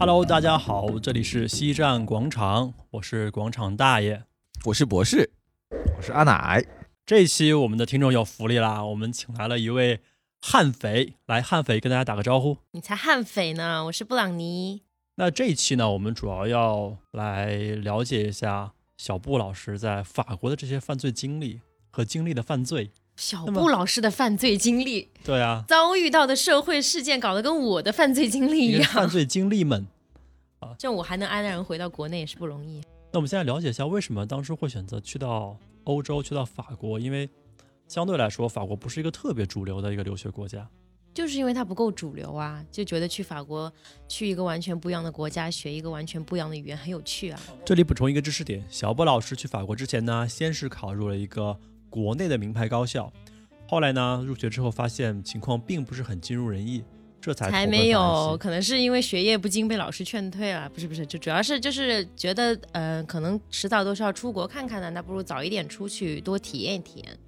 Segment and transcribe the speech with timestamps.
[0.00, 4.22] Hello，大家好，这里是西站广场，我是广场大爷。
[4.64, 5.28] 我是博士，
[5.98, 6.64] 我是阿奶。
[7.04, 10.00] 这一期我们的听众有福利啦，我们请来了一位
[10.40, 12.56] 悍匪，来悍匪跟大家打个招呼。
[12.70, 14.80] 你才悍匪呢，我是布朗尼。
[15.16, 21.60] 那这一期呢，我们主要要来了解一下小布老师在法国的这些犯罪经历
[21.90, 22.90] 和经历的犯罪。
[23.16, 28.90] 小布老师的犯罪经历，对啊，遭遇到的社会事件搞得跟我的犯罪经历一样。
[28.90, 29.86] 犯罪经历们
[30.60, 32.80] 啊，这样我还能安然回到国内也是不容易。
[33.12, 36.98] 那我们现在了解一下，为什么当时会选择去到欧洲，去到法国？
[36.98, 37.28] 因为
[37.88, 40.68] 相对来说，法国不是一个特别主流的一个留学国家。
[41.12, 43.72] 就是因为它不够主流啊，就觉得去法国，
[44.06, 47.40] 去一个完全不一样的国家，学一个完全不一样的语言很有趣啊。
[47.64, 51.58] 这里补充一个知识点：小波老师去法国之前呢，先是考入了一个。
[51.90, 53.12] 国内的名牌高校，
[53.66, 56.84] 后来呢，入学之后发现情况并不是很尽如人意，
[57.20, 67.18] 这才才没有，可能是因为学业不精被老师劝退了，不是不是，就主要是就是觉得，呃，可能迟早都是要出国看看的，那不如早一点出去多体验体验。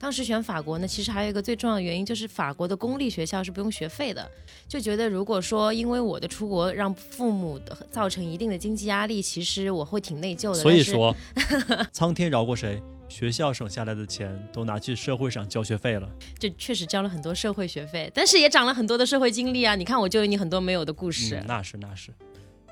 [0.00, 4.30] 当时选法国呢，其实还有一个最重要的原因就是法国的公立学校是不用学费的，
[4.68, 7.58] 就觉得如果说因为我的出国让父母
[7.90, 10.54] 造成一定的经济压力，其实我会挺内疚的。
[10.54, 11.16] 所以说，
[11.90, 12.80] 苍天饶过谁？
[13.08, 19.74] 学校省下来的钱都拿去社会上交学费了，这确实交了很多社会学费，但是也长了很多的社会经历啊！
[19.74, 21.42] 你看，我就有你很多没有的故事。
[21.46, 22.12] 那是那是，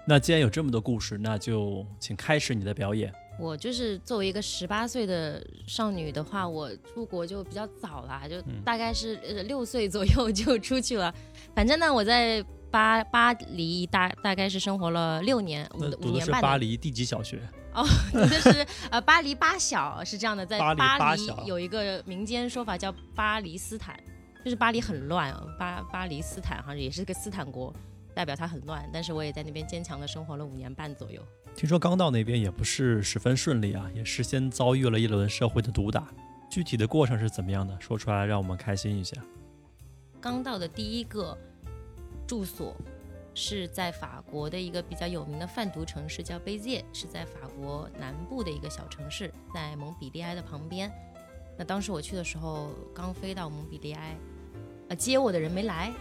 [0.07, 3.13] 那既然有这么多故事，那就请开始你的表演。
[3.39, 11.15] 我就是作为一个十八岁的少女的话，我出国就比较早啦，就大概是六岁左右就出去了。
[11.55, 16.41] 反正呢，我在巴巴黎大大概是生活了六年，五五年半。
[16.43, 17.41] 巴黎第几小学？
[17.73, 23.99] 哦，就是呃，巴黎八小是这样的，在巴黎有一个民间说法叫巴黎斯坦，
[24.45, 27.75] 就是巴黎很乱，巴巴黎斯坦好像也是个斯坦国，
[28.15, 28.89] 代表它很乱。
[28.93, 31.23] 但是我也在那边坚强的生活了五年半左右。
[31.55, 36.07] 听说刚到那边也不是十分顺利啊，也是先遭遇了一轮社会的毒打。
[36.49, 37.79] 具体的过程是怎么样的？
[37.81, 39.17] 说出来让我们开心一下。
[40.21, 41.37] 刚到的第一个
[42.27, 42.75] 住所。
[43.39, 50.91] 是在法国的一个比较有名的贩毒城市，叫贝谢，是在法国南部的一个小城市，在蒙彼利埃的旁边。
[51.59, 54.17] 那当时我去的时候，刚飞到蒙彼利埃，
[54.89, 55.93] 呃，接我的人没来，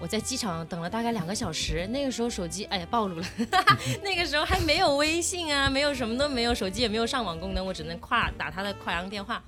[0.00, 1.86] 我在机场等了大概两个小时。
[1.86, 3.26] 那个时候手机，哎呀，暴露了，
[4.02, 9.40] 那个时候还没有微信啊，没有什么都没有，手机也没有上网功能，我只能跨打他的跨洋电话。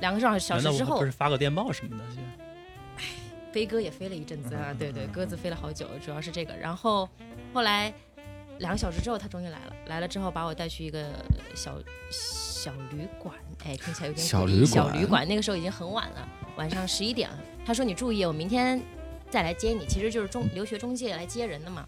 [0.00, 2.04] 两个小时小时之后，不是发个电报什么的？
[3.52, 6.56] 飞鸽也飞了一阵子啊， 对对，鸽子飞了好久，主要是这个。
[6.56, 7.08] 然后
[7.52, 7.92] 后来
[8.58, 9.76] 两个小时之后，他终于来了。
[9.86, 11.08] 来了之后，把我带去一个
[11.54, 11.78] 小
[12.10, 13.34] 小旅馆，
[13.64, 14.66] 哎，听起来有点小旅馆。
[14.66, 17.38] 小旅馆那个时候已经很晚了，晚上十一点了。
[17.64, 18.80] 他说：“你注意，我明天
[19.28, 21.86] 再来接你。”其实就是中留学中介来接人的嘛。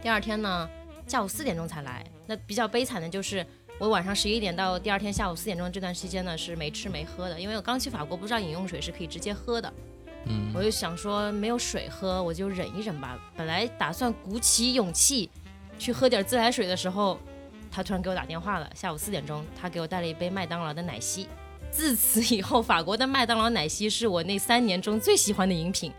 [0.00, 0.68] 第二天呢，
[1.06, 2.04] 下午四点钟才来。
[2.26, 3.44] 那比较悲惨的就是，
[3.78, 9.72] 我晚上十一点到第二天下午四点钟这段时间呢，是没吃没喝的，因为我刚去法国，不知道饮用水是可以直接喝的。
[10.26, 13.18] 嗯，我就想说没有水喝，我就忍一忍吧。
[13.36, 15.30] 本来打算鼓起勇气
[15.78, 17.18] 去喝点自来水的时候，
[17.70, 18.70] 他突然给我打电话了。
[18.74, 21.28] 下午四点钟，他给我带了一杯麦当劳的奶昔。
[21.70, 25.92] 自此以后，法国的麦当劳奶昔是我那三年中最喜欢的饮品。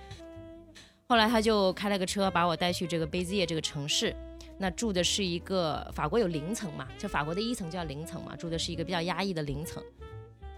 [1.08, 4.16] 后来他就开了个车把我带去这个贝兹耶这个城市，
[4.58, 9.82] 那住的是一个法国有零层嘛，就法国的一层叫零层嘛，住的是一个比较压抑的零层。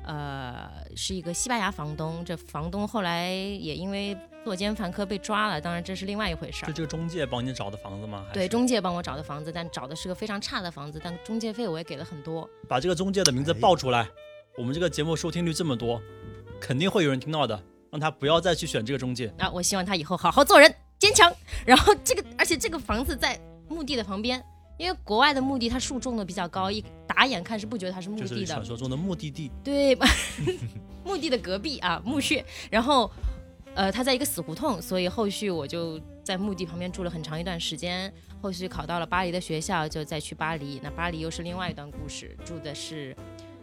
[0.03, 6.67] 呃，是一个西班牙房东，这房东后来也因为作奸犯科被抓了，当然这是另外一回事儿。
[6.67, 8.25] 就这个中介帮你找的房子吗？
[8.34, 12.50] 对，中介帮我找的房子，但找的是个非常差的房子，但中介费我也给了很多。
[12.67, 14.07] 把这个中介的名字报出来，
[14.57, 16.01] 我们这个节目收听率这么多，
[16.59, 17.61] 肯定会有人听到的，
[17.91, 19.31] 让他不要再去选这个中介。
[19.38, 21.31] 啊，我希望他以后好好做人，坚强。
[21.66, 24.44] 然后这个，而且这个房子在墓地的旁边。
[24.81, 28.45] 因为国外的墓地它树种的比较高，一打眼看是不觉得它是墓地的。
[28.47, 29.51] 传说中的目的地。
[29.63, 29.95] 对，
[31.05, 32.43] 墓地的隔壁啊，墓穴。
[32.72, 33.09] 然后，
[33.75, 38.11] 呃，它在一个死胡同，所以后续我就在墓地旁边住了很长一段时间。
[38.41, 40.79] 后续考到了巴黎的学校，就再去巴黎。
[40.81, 43.16] 那巴黎又是另外一段故事，住的是，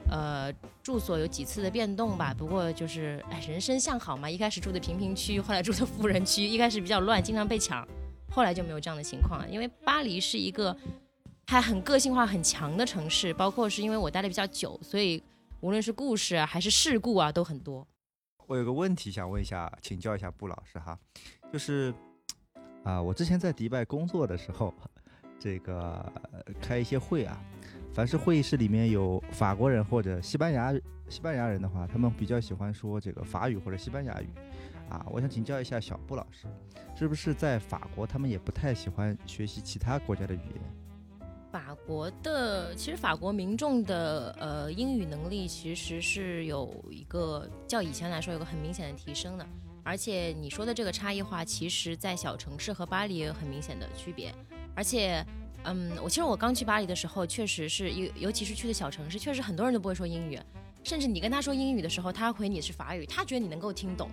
[0.09, 0.53] 呃，
[0.85, 2.33] 住所有几次的变动吧。
[2.33, 4.31] 不过就是，哎，人生向好嘛。
[4.31, 6.47] 一开始住的贫民区，后来住的富人区。
[6.47, 7.85] 一开始比较乱，经常被抢，
[8.31, 9.49] 后来就没有这样的情况了。
[9.49, 10.77] 因为巴黎是一个。
[11.51, 15.23] 还很个性化很强的城市，包括是因为我待的比较久，所以
[15.61, 17.89] 无论是故事啊还是事故啊都很多。
[18.47, 20.99] 我有个问题想问一下，请教一下布老师哈，
[21.51, 21.93] 就是
[22.85, 24.75] 啊，我之前在迪拜工作的时候，
[25.41, 26.13] 这个
[26.61, 27.43] 开一些会啊，
[27.95, 30.71] 凡是会议室里面有法国人或者西班牙
[31.09, 34.29] 西班牙人的话，他们比较喜欢说这个法语或者西班牙语。
[34.91, 36.47] 啊，我想请教一下小布老师，
[36.95, 40.88] 是不是在法国他们也不太喜欢学习其他国家的语言？
[41.51, 49.47] 法国的其实法国民众的呃英语能力其实是有一个较以前来说有个很明显的提升的，
[49.83, 54.35] 而且你说的这个差异化，其实在小城市和巴黎也有很明显的区别，
[54.75, 55.25] 而且。
[55.65, 60.39] 嗯，我其实我刚去巴黎的时候，确实是尤尤其是去的小城市，确实很多人都不会说英语，
[60.85, 64.09] 甚至你跟他说英语的时候，他回你是法语，他觉得你能够听懂。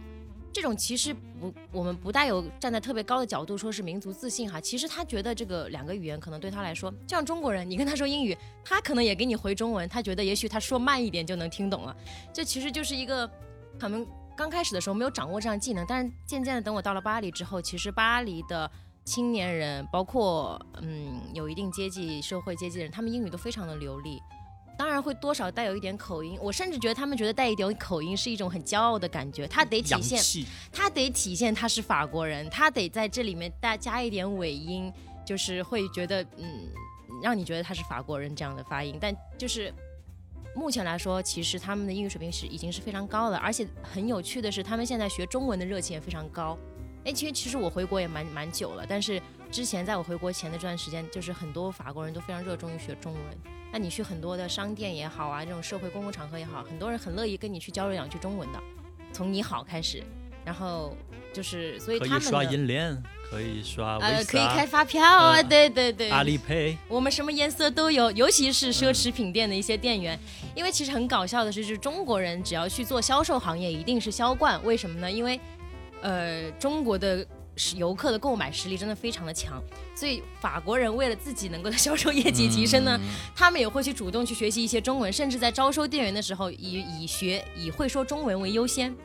[0.56, 11.94] 这种其实不，我们不带有站在特别高的角度说是民族自信哈，其实他觉得这个两个语言可能对他来说，就像中国人，你跟他说英语，他可能也给你回中文，他觉得也许他说慢一点就能听懂了。
[12.31, 13.30] 这其实就是一个
[13.78, 18.72] 可能刚开始的时候没有掌握这样技能，但是渐渐的等我到了巴黎之后，其实巴黎的。
[19.04, 24.19] 青年人，包括嗯有一定阶级、社会阶级的人，他们英语都非常的流利，
[24.77, 26.38] 当然会多少带有一点口音。
[26.42, 34.92] 我甚至觉得他们觉得带一点口音是一种很骄傲的感觉，他得体现，他得体现他是法国人，他得在这里面带加一点尾音，
[35.25, 36.69] 就是会觉得嗯
[37.24, 38.98] 让你觉得他是法国人这样的发音。
[39.00, 39.74] 但就是
[40.56, 46.57] 目前来说，其实他们的英语水平是已经是非常高的，而且很有趣的是，他们现在学中文的热情也非常高。
[47.06, 53.22] 哎，其实其实我回国也蛮蛮久了，但是之前在我回国前的这段时间，就是很多法国人都非常热衷于学中文。
[53.75, 58.60] 那你去很多的商店也好啊，这种社会公共场合也好，很多人很乐意跟你去交流两句中文的，
[59.12, 60.01] 从你好开始，
[60.45, 60.95] 然后
[61.33, 70.18] 就是所以他们可以刷银联，可以刷呃，可以开发票啊，对对对，阿里 Pay，我们什么颜色都有，尤其是奢侈品店的一些店员，
[70.56, 75.12] 因为其实很搞笑的是，就是中国人只要去做销售行业，一定是销冠，为什么呢？
[75.12, 75.38] 因为
[76.01, 77.27] 呃，中国的
[77.78, 79.63] 游客的购买实力真的非常的强，
[79.96, 83.00] 所以法国人为了自己能够的销售业绩提升呢，
[83.36, 88.96] 他们也会去主动去学习一些中文，甚至在招收店员的时候，以以学以会说中文为优先。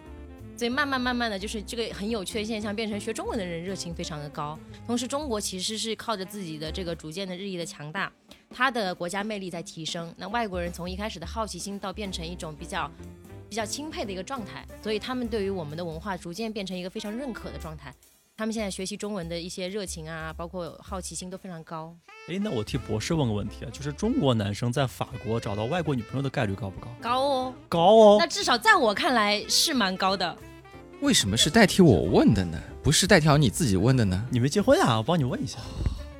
[0.56, 4.58] 所以慢慢慢慢的就是这个很有趣的现象，变成学中文的人热情非常的高。
[4.87, 8.12] 同时，中国其实是靠着自己的这个逐渐的日益的强大，
[8.50, 10.12] 它的国家魅力在提升。
[10.19, 12.91] 那外国人从一开始的好奇心到变成一种比较。
[13.49, 17.93] 比较钦佩的一个状态，所以他们对于我们的文化逐渐变成一个非常认可的状态。
[18.41, 21.95] 他们现在学习中文的一些热情啊，包括好奇心都非常高。
[22.27, 26.89] 哎，那我替博士问个问题啊，就是中国男生在法国找到外国女朋友的概率高不高？
[27.03, 28.17] 高哦，高哦。
[28.19, 30.35] 那至少在我看来是蛮高的。
[31.03, 32.59] 为什么是代替我问的呢？
[32.83, 34.27] 不是代替你自己问的呢？
[34.31, 34.97] 你没结婚啊？
[34.97, 35.59] 我帮你问一下。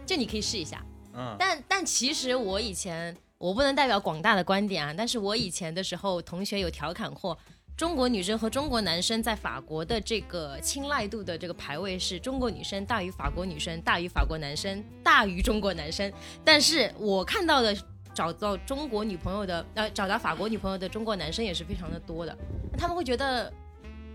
[0.05, 0.85] 这你可以试一下。
[1.15, 1.35] 嗯。
[1.39, 3.17] 但但其实我以前。
[3.39, 7.39] 我不能代表广大的观点啊，但是我以前的时候，同学有调侃过，
[7.77, 16.13] 中国女生和中国男生在法国的这个青睐度的这个排位是中国女生大于法国女生，大于法国男生，大于中国男生。
[16.45, 17.75] 但是我看到的
[18.13, 22.37] 找到中国女朋友的，呃，找到法国女朋友的中国男生也是非常的多的，
[22.77, 23.53] 他们会觉得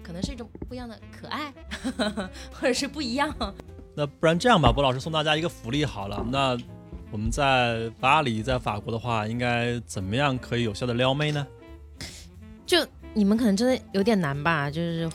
[0.03, 1.53] 可能是一种不一样的可爱，
[2.51, 3.35] 或者是不一样。
[3.95, 6.57] 那不然这样吧，博老师送大家一个福利好了，那。
[7.11, 11.47] 我们在巴黎，在法国的话，应该怎么样可以有效的撩妹呢？
[12.65, 15.09] 就你们可能真的有点难吧，就是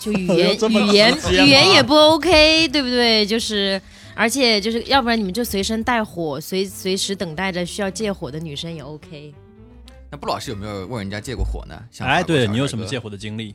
[0.00, 3.26] 就语言 语言语言也不 OK，对不对？
[3.26, 3.80] 就是
[4.14, 9.34] 而且就是要不然你们就随身带火，随随时等待着需要借火的女生也 OK。
[10.10, 11.78] 那布老师有没有问人家借过火呢？
[11.98, 13.54] 哎，对你有什么借火的经历？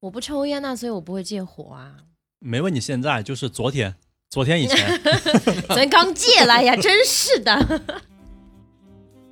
[0.00, 1.94] 我不抽烟呐，所以我不会借火啊。
[2.40, 3.94] 没问你现在，就是昨天。
[4.30, 4.98] 昨天以前，
[5.68, 7.82] 昨天刚戒了呀，真是的。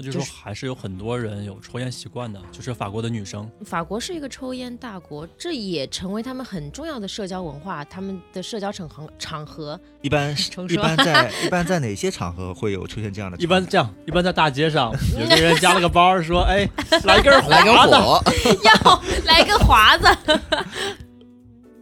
[0.02, 3.48] 那就说还是有很多人有抽烟习惯的，就是法国的女生。
[3.64, 9.78] 法国是一个抽烟大国，这也成为他们很重要的社交文化，他们的社交场合场合。
[10.00, 10.34] 一般
[10.70, 13.36] 一般在 一般在哪些场合会有出现这样的？
[13.36, 14.90] 一般这样，一般在大街上，
[15.20, 16.66] 有个人夹了个包，说：“哎，
[17.04, 18.22] 来根来根火，
[18.64, 20.06] 要来个华子。”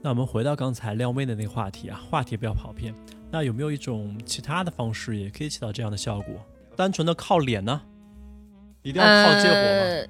[0.02, 2.94] 那我们回到刚才撩妹的那个话题啊，话题不要跑偏。
[3.30, 6.34] 那有没有一种其他的方式也可以起到这样的效果？
[6.76, 7.80] 单纯的靠脸呢？
[8.88, 10.08] 一定要靠借火吗？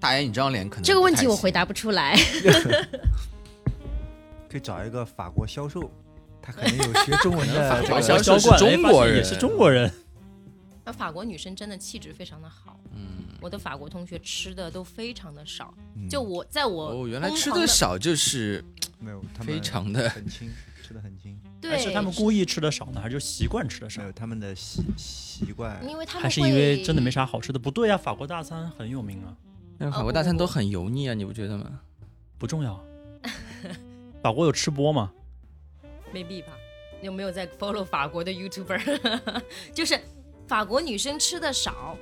[0.00, 2.16] 大爷，你这张脸可能这个问题我回答不出来。
[4.48, 5.90] 可以找一个法国销售，
[6.40, 7.68] 他可能有学中文的。
[7.68, 9.92] 法国销售是中国人，也是中国人。
[10.82, 12.80] 那法国女生真的气质非常的好。
[12.94, 15.74] 嗯，我的法国同学吃的都非常的少。
[16.08, 18.64] 就我在我哦，原来吃的少就是
[18.98, 20.50] 没有，非常的很轻，
[20.86, 21.36] 吃的很轻。
[21.60, 24.02] 对，是他们故意吃的少呢，还是就习惯吃的少？
[24.02, 25.82] 没有，他们的习习惯。
[25.88, 27.58] 因为他们还是因为真的没啥好吃的？
[27.58, 29.36] 不对啊，法国大餐很有名啊。
[29.78, 31.80] 那法国大餐都很油腻啊，你不觉得吗？
[32.38, 32.80] 不重要。
[34.22, 35.12] 法国有吃播吗？
[36.12, 36.48] 没必吧？
[37.02, 39.42] 有没有在 follow 法国的 YouTuber？
[39.74, 39.98] 就是。
[40.46, 41.98] 法国女生吃的少，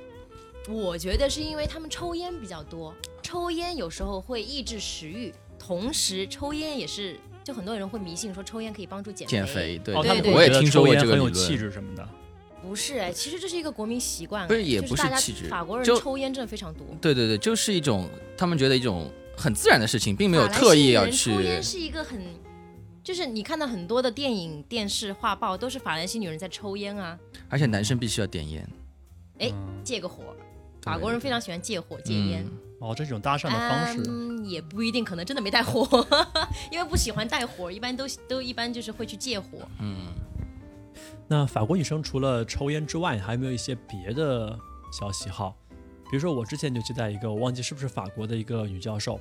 [0.69, 5.33] 我觉得是因为她们抽烟比较多，抽烟有时候会抑制食欲。
[5.57, 11.55] 同时抽烟也是，就很多人会迷信说抽烟可以帮助减减肥，对，哦，对对他们会觉得我也听说过这个很有气。
[11.55, 12.09] 质什么的。
[12.63, 16.83] 不是哎，其实这是一个国民习惯，不是也不是就大家气质法国人抽烟真的非常多。
[16.99, 21.41] 对对对，就是一种他们觉得一种很自然的事情，并没有特意要去抽。
[21.41, 22.19] 烟是一个很，
[23.03, 27.15] 就是你看到很多的电影、电视、画报都是法兰西女人在抽烟啊，
[27.47, 28.67] 而且男生必须要点烟。
[29.37, 30.35] 哎嗯借个火。
[30.85, 32.45] 对法国人非常喜欢借火、戒烟。
[32.45, 35.87] 嗯哦，这种搭讪的方式，嗯，也不一定，可能真的没带火，
[36.69, 39.47] 因为不喜欢带火，一般都都一般就是会去借火。
[39.79, 40.07] 嗯，
[41.25, 44.55] 那法国女生除了抽烟之外，还有没有一些别的
[44.91, 45.57] 小喜好？
[46.11, 49.19] 比如说，我之前就接待一个，我忘记是不是法国的一个女教授，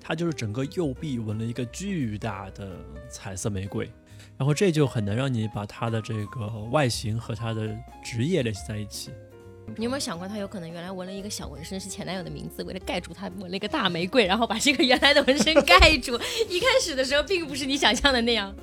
[0.00, 2.76] 她就是整个右臂纹了一个巨大的
[3.08, 3.90] 彩色玫瑰，
[4.36, 9.12] 然后这就很难让你把她的这个外形和她的职业联系在一起。
[9.76, 16.18] 你有没有想过，他有可能原来纹了一个小纹身，是前男友的名字，为了盖住他纹了一个大玫瑰，然后把这个原来的纹身盖住。
[16.48, 18.54] 一开始的时候，并不是你想象的那样。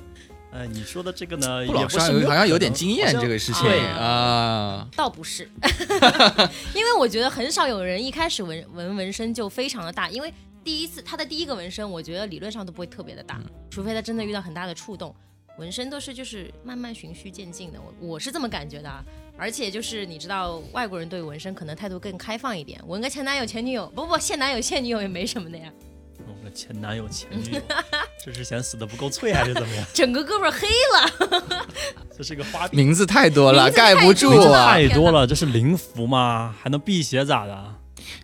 [0.50, 4.88] 呃，你说的这个呢，不老师也不是没好像有点经验这个事情对啊。
[4.96, 5.50] 倒不是，
[6.74, 10.32] 因为我觉得很少有人一开始纹纹纹身就非常的大，因为
[10.62, 15.14] 第一次他的第一个纹身，我觉得理论上都不会特别的大，除非他真的遇到很大的触动。
[15.58, 19.04] 纹身都是就是慢慢循序渐进的，我我是这么感觉的啊。
[19.36, 25.72] 而且就是你知道，外国人对纹身可能态度更开放一点，纹个前男友前女友，不不现男友现女友也没什么的呀，
[26.26, 27.60] 我的前男友前女友，
[28.24, 29.84] 这是嫌死的不够脆还是怎么样？
[29.92, 31.66] 整个胳膊黑了。
[32.16, 34.72] 这是个花臂，名字太多了，盖不住太多了啊！
[34.72, 36.54] 太多了，这是灵符吗？
[36.62, 37.74] 还能辟邪咋的？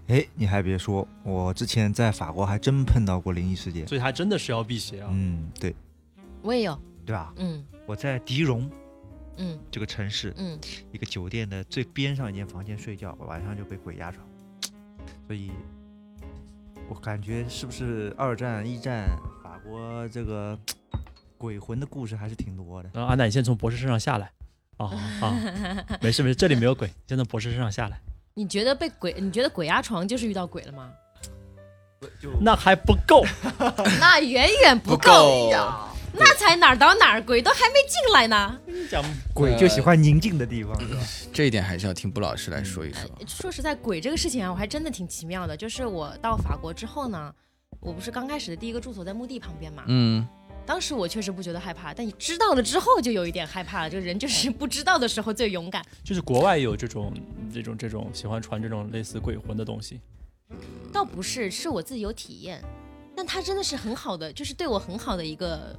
[0.06, 3.84] 哎，你还别说，我之前在法国还真碰到过灵异事件。
[3.88, 5.08] 所以还真的是要辟邪啊。
[5.10, 5.74] 嗯，对，
[6.42, 7.32] 我也有，对吧？
[7.38, 8.70] 嗯我在迪荣
[9.36, 10.56] 嗯这个城市，嗯，
[10.92, 14.24] 一个酒店的最边上一间房间睡觉，晚上就被鬼压床。
[15.26, 15.50] 所以，
[16.88, 19.08] 我感觉是不是二战、一战，
[19.42, 20.56] 法国这个
[21.36, 22.90] 鬼魂的故事还是挺多的。
[22.94, 24.30] 然后安娜，你先从博士身上下来。
[24.76, 24.86] 啊
[25.20, 25.36] 啊，
[26.00, 28.00] 没事没事，这里没有鬼，先从博士身上下来。
[28.34, 29.12] 你觉得被鬼？
[29.18, 30.92] 你觉得鬼压床就是遇到鬼了吗？
[32.20, 33.24] 就那还不够，
[34.00, 38.58] 那远远不够呀， 那才哪儿到哪儿，鬼都还没进来呢。
[38.90, 39.02] 讲
[39.32, 40.76] 鬼就喜欢宁静的地方？
[41.32, 43.08] 这一点还是要听布老师来说一说。
[43.26, 45.56] 说实在，鬼这个事情啊，我还真的挺奇妙的。
[45.56, 47.32] 就是我到法国之后呢，
[47.78, 50.26] 我不是刚开始的第一个住所在墓地旁边嘛，嗯，
[50.66, 53.90] 当时我确实不觉得害怕，但你知道了之后就有一点害怕了。
[53.90, 55.84] 这个人就是不知道的时候最勇敢。
[56.02, 57.12] 就是国外有这种
[57.52, 60.00] 这种这种喜欢传这种类似鬼魂的东西。
[60.92, 62.60] 倒不是，是我自己有体验，
[63.14, 65.78] 但他真的是很好的，就是对我很好的一个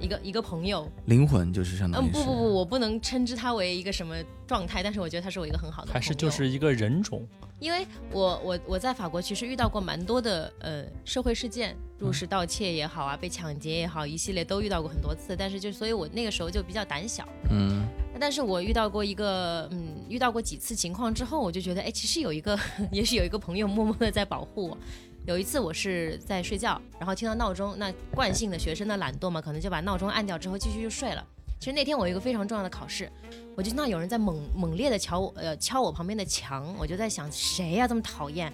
[0.00, 0.90] 一个一个朋友。
[1.06, 4.16] 灵魂就是相当嗯，于嗯不不不，我不能称之他为一个什么
[4.46, 5.94] 状态，但是我觉得他是我一个很好的朋友。
[5.94, 7.26] 还是就是一个人种，
[7.58, 15.36] 因为我我我在法国其实遇到过蛮多的呃社会事件，入室盗窃也好啊，被抢劫也好，一系列都遇到过很多次。
[15.36, 17.28] 但是就所以，我那个时候就比较胆小。
[17.50, 17.86] 嗯
[18.22, 22.58] 但是我遇到过一个嗯，遇到过几次情况之后，我就觉得哎，其实有一个
[22.92, 24.78] 也许有一个朋友默默的在保护我。
[25.26, 31.24] 有一次我是在睡觉，然后听到闹钟，那惯性的学生的懒惰嘛，可能就把闹钟按掉之后继续就睡了。
[31.58, 33.10] 其实那天我有一个非常重要的考试，
[33.54, 38.50] 我就听到有人在猛猛烈的敲我呃敲我旁边的墙，我就在想谁呀、这么讨厌，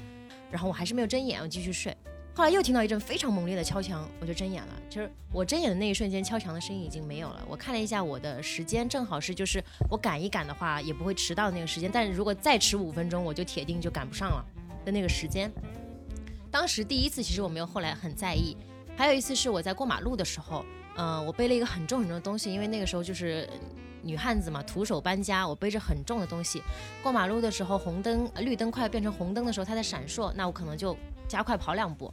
[0.51, 1.97] 然后我还是没有睁眼，我继续睡。
[2.35, 4.73] 后来又听到一阵非常猛烈的敲墙，我就睁眼了。
[4.91, 7.43] 就是我睁眼的那一瞬间，敲墙的声音已经没有了。
[7.49, 11.89] 我看了一下我的时间，正好是就是我赶一赶的话，也不会迟到那个时间。
[11.91, 14.45] 但是如果再迟五分钟，我就铁定就赶不上了
[14.85, 15.51] 的那个时间。
[16.57, 18.57] 当时第一次其实我没有后来很在意，
[18.97, 20.65] 还有一次是我在过马路的时候，
[20.97, 23.47] 嗯、我背了一个很重很重的东西，因为那个时候就是
[24.03, 26.63] 女汉子嘛，徒手搬家，我背着很重的东西。
[27.03, 30.97] 过马路的时候，红灯、绿灯快要变成红灯的时候，它在闪烁，那我可能就
[31.29, 32.11] 加快跑两步。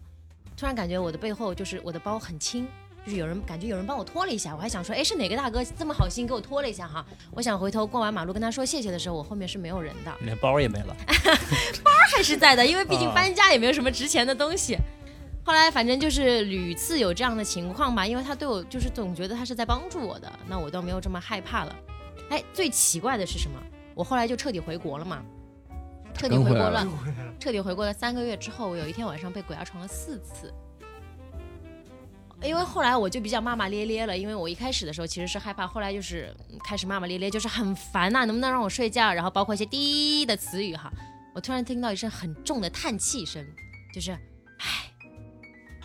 [0.58, 2.68] 突然感觉我的背后就是我的包很轻，
[3.06, 7.06] 就是有人感觉有人帮我拖了一下，我还想说，哎，是哪个大哥这么好心给我拖了一下哈？
[7.32, 10.14] 我想回头过完马路跟他说谢谢的时候，我后面是没有人的。
[10.22, 10.96] 连包也没了。
[11.84, 14.78] 包还是在的，因为毕竟啊搬家也没有什么值钱的东西。
[15.46, 21.76] 后来反正就是屡次有这样的情况吧，因为他对我就是总觉得他是在帮助我的，那我倒没有这么害怕了。
[22.30, 23.60] 哎，最奇怪的是什么？
[23.94, 25.22] 我后来就彻底回国了嘛，
[26.14, 26.88] 彻底回国了，
[27.38, 30.54] 彻底回国了三个月之后，我有一天晚上被鬼压床了四次。
[32.44, 39.14] 因为后来我就比较骂骂咧咧了，因为我一开始的时候其实是害怕，后来就是嗯开始骂骂咧咧，就是很烦呐、能不能让我睡觉？
[39.14, 40.92] 然后包括一些滴的词语哈，
[41.34, 43.46] 我突然听到一声很重的叹气声，
[43.96, 44.92] 就是，唉，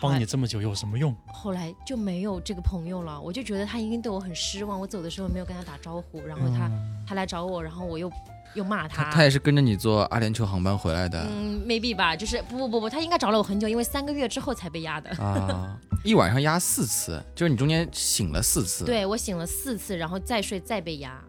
[0.01, 1.15] 帮你这么久有什么用？
[1.33, 3.19] 后来就没有这个朋友了。
[3.19, 6.69] 我就觉得他一定对我很失望，我走的时候没有跟他打招呼，然后他、
[7.07, 8.11] 他来找我，然后我又
[8.55, 15.09] 又骂他他也是跟着你坐阿联酋航班回来的嗯，maybe 吧，就是不不不不，他应该找了我很久，因为三个月之后才被压的。
[15.23, 15.79] 啊。
[16.03, 21.21] 一晚上压四次，就是你中间醒了四次。，对我醒了四次，然后再睡再被压。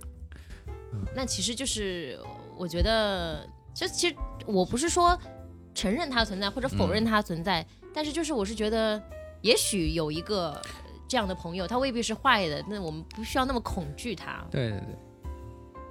[1.14, 2.18] 那其实就是
[2.56, 4.14] 我觉得，就其实
[4.46, 5.18] 我不是说
[5.74, 9.02] 承认它存在或者否认它存在，但是就是我是觉得，
[9.42, 10.60] 也许有一个
[11.08, 14.44] 这样的朋友，他未必是坏的，那我们不需要那么恐惧他。
[14.50, 14.96] 对对对，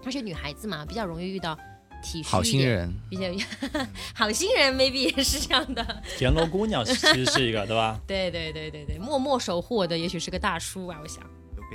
[0.05, 1.57] 而且女孩子嘛，比较容易遇到
[2.03, 3.25] 体恤好心人，比较
[4.15, 6.03] 好心人，maybe 也是这样的。
[6.17, 7.99] 田螺姑娘其实是一个，对吧？
[8.07, 11.23] 对对对对对，默默守护我的也许是个大叔啊，我想。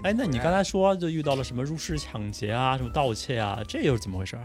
[0.03, 4.37] 哎，那你刚才说就遇到了什么入室抢劫啊，什么盗窃啊，这又是怎么回事？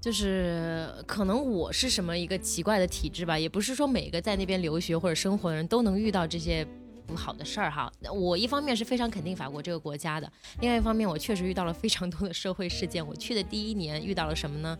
[0.00, 6.66] 就是可能我是什么一个奇怪的体质吧，也不是说每个在那边留学或者生活的人都能遇到这些
[7.10, 7.92] 不好的事儿哈。
[8.12, 13.06] 我一方面是非常肯定法国这个国家的，另外一方面我确实遇到了非常多的社会事件。
[13.06, 14.78] 我去的第一年遇到了什么呢？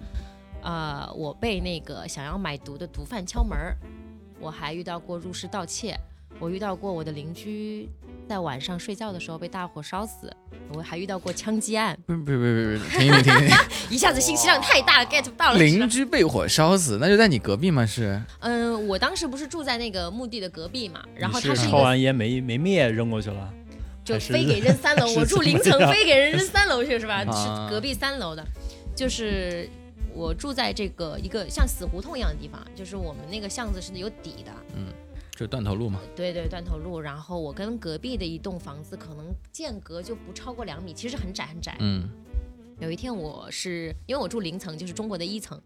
[0.62, 3.76] 呃，我被那个想要买毒的毒贩敲门儿，
[4.38, 5.98] 我还遇到过入室盗窃，
[6.38, 7.88] 我遇到过我的邻居
[8.30, 10.32] 在晚上睡觉的时候被大火烧死，
[10.72, 13.56] 我还遇到过枪击案，不是不是不是不是，停停停停，
[13.90, 15.58] 一下子信息量太大了，get 不到了。
[15.58, 17.84] 邻居被火烧死，那就在你隔壁吗？
[17.84, 23.52] 是，嗯，我当时不是住在那个墓地的隔壁嘛，然后他是一个抽完烟没没灭扔过去了，
[24.04, 27.24] 就非给扔三楼，我住零层，样非给人扔三楼去是吧？
[27.26, 28.46] 啊是隔壁三楼的，
[28.94, 29.68] 就是
[30.14, 34.52] 我住在这个一个像死胡同一样的地方，就是我们那个巷子是有底的，
[35.40, 35.98] 就断头路嘛。
[36.14, 37.00] 对对，断头路。
[37.00, 41.78] 然后我跟隔壁的一栋房子可能间隔就不超过两米，其实很窄很窄。
[41.80, 42.06] 嗯，
[42.78, 45.58] 有一天我是因为我住零层，就是中国的一层，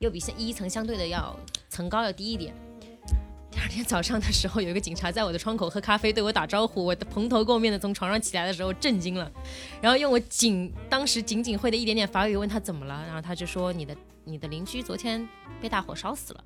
[0.00, 1.34] 又比现一层相对的要
[1.70, 2.54] 层高要低一点。
[3.50, 6.84] 第二天早上的时候，有一个警察在我的窗口喝咖啡，对我打招呼。
[6.84, 9.32] 我的蓬头垢面的从床上起来的时候震惊了，
[9.80, 15.26] 然后用我仅当时仅仅会的一点点法语问他怎么了，然后他就说你的你的邻居昨天
[15.58, 16.44] 被大火烧死了。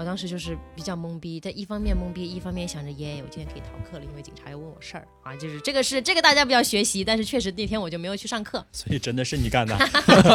[0.00, 9.76] 我当时就是比较懵逼，但一方面懵逼，一方面想着耶，我今天可以逃课了，因为警察要问我事儿啊，就是这个是这个大家不要学习，但是确实那天我就没有去上课，所以真的是你干的。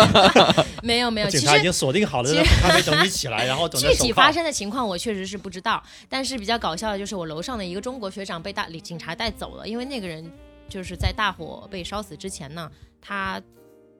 [0.84, 10.32] 没有没有，警其实察已经锁定好了其让咖啡等你起来，然后等具体发生的情况我确实是不知道，但是比较搞笑的就是我楼上的一个中国学长被大警察带走了，因为那个人
[10.70, 13.42] 就是在大火被烧死之前呢，他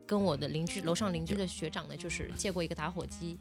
[0.06, 3.40] 跟我的邻居楼上邻居的学长呢，就是借过一个打火机。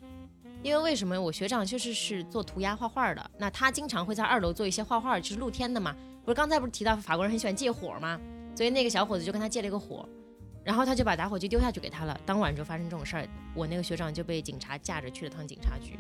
[0.65, 5.95] 因为为什么我学长就是是做涂鸦画画的，那他经常会在二楼做一些画画，就是露天的嘛。
[6.25, 8.19] 不是刚才不是提到法国人很喜欢借火吗？
[8.57, 10.09] 所以那个小伙子就跟他借了一个火，
[10.65, 12.19] 然后他就把打火机丢下去给他了。
[12.25, 15.99] 当晚就发生这种事儿，我那个学长就被警察架着去了趟警察局。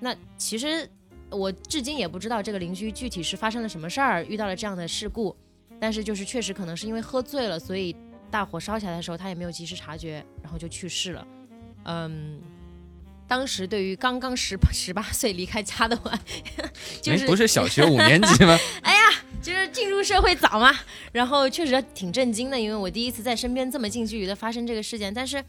[0.00, 0.88] 那其实
[1.28, 5.36] 我至今也不知道这个邻居具体是发生了什么事儿，遇到了这样的事故，
[5.78, 7.94] 但是就是确实可能是因为喝醉了，所以
[8.30, 11.26] 大火烧起来的时候他也没有及时察觉，然后就去世了。
[11.84, 12.40] 嗯，
[13.28, 16.10] 当时对于刚刚十八 十八岁离开家的我，
[17.00, 18.58] 就是哎不是小学五年级吗？
[18.82, 19.00] 哎呀
[19.40, 20.74] 就是进入社会早嘛，
[21.12, 25.14] 然后确实挺震惊的，因为我第一次在身边这么近距离的发生这个事件。
[25.14, 25.42] 但是，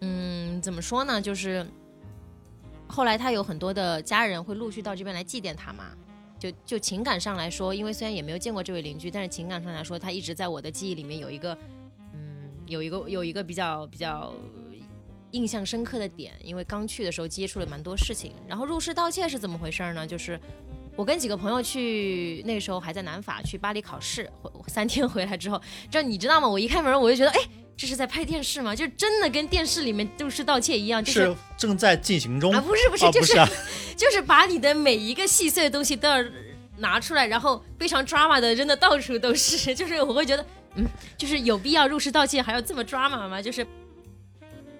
[0.00, 1.22] 嗯，怎么说呢？
[1.22, 1.64] 就是
[2.88, 5.84] 后来他有很多的家人会陆续到这边来祭奠他嘛。
[6.38, 11.56] 就就情感上来说，因为虽然也没有见过这位邻居，但是情感上来说，他一直在我的记忆里面有一个，
[12.12, 14.34] 嗯，有一个有一个比较比较
[15.32, 16.32] 印象深刻的点。
[16.42, 20.06] 因为刚去的时候接触了蛮多事情，然后入室盗窃是怎么回事呢？
[20.06, 20.40] 就是
[20.96, 26.48] 我跟几个朋友去，那时候还在南法去巴黎考试，回三天回来之后，这你知道吗？
[26.48, 27.40] 我一开门我就觉得，哎，
[27.76, 28.76] 这是在拍电视吗？
[28.76, 33.34] 就真的跟电视里面入室盗窃一样，就是是正在进行中啊，不是不是，啊，就是、
[33.96, 36.22] 就是把你的每一个细碎的东西都要
[36.76, 43.40] 拿出来，然后非常 drama 的扔的到处都是， 就是我会觉得，嗯，就是有必要入室盗窃还要这么 drama 吗？
[43.40, 43.66] 就是，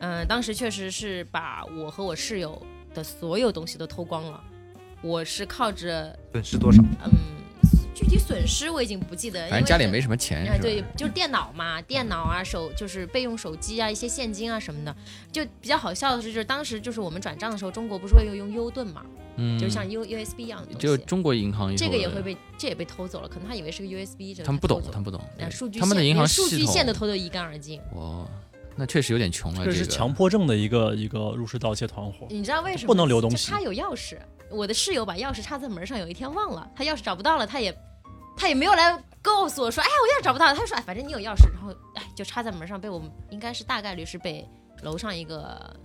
[0.02, 2.60] 嗯、当时确实是把我和我室友
[2.92, 4.42] 的所有东西都偷光了，
[5.00, 6.82] 我是靠着损失多少？
[7.04, 7.10] 嗯，
[7.94, 14.94] 具体损失我已经不记得，反正家里没什什么钱，啊，是吧对，就是电脑嘛，电脑啊，手就是备用手机啊，一些现金啊什么的。
[15.30, 20.80] 就比较好笑的是，就是当时就是我们转账的时候，中国不是会用 U 盾嘛，嗯，就像 U USB 一样的东西。
[20.80, 25.20] 就中国银行这个也会被，这也被偷走了，可能他以为是个 USB，这个他们不懂他们不懂，
[25.78, 27.80] 他们的线银行数据线都，偷得一干二净。
[27.94, 28.26] 哇，
[28.76, 32.26] 那确实有点穷了，这是强迫症的一个一个入室盗窃团伙。
[32.30, 34.18] 你知道为什么不能留东西他有钥匙，
[34.50, 37.76] 我的室友把钥匙插在门上，有一天忘了，他钥匙找不到了，他也
[38.36, 40.54] 他也没有来告诉我说，哎，我钥匙找不到了。
[40.54, 44.48] 他说，哎，反正你有钥匙，然后哎就插在门上，被我们应该是大概率是被
[44.82, 45.76] 楼上一个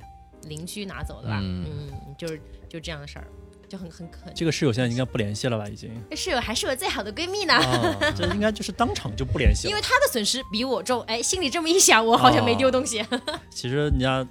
[0.44, 3.28] 邻居拿走的吧，嗯嗯，就是就这样的事儿，
[3.68, 4.30] 就很很可。
[4.34, 5.68] 这个室友现在应该不联系了吧？
[5.68, 7.54] 已经这室友还是我最好的闺蜜呢。
[7.54, 9.70] 啊，这应该就是当场就不联系了。
[9.72, 13.06] 因为她的损失比我重，哎，心里这么一想，我好像没丢东西，
[13.50, 14.26] 其实人家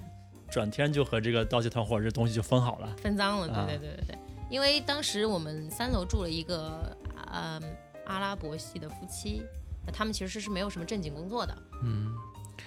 [0.49, 2.95] 转天就和这个盗窃团伙这东西就分好了。
[3.01, 3.53] 分赃了。
[3.53, 4.17] 啊对对对对对，
[4.49, 6.95] 因为当时我们三楼住了一个，
[7.33, 7.61] 嗯，
[8.05, 9.43] 阿拉伯系的夫妻，
[9.85, 11.57] 那他们其实是没有什么正经工作的。
[11.83, 12.13] 嗯，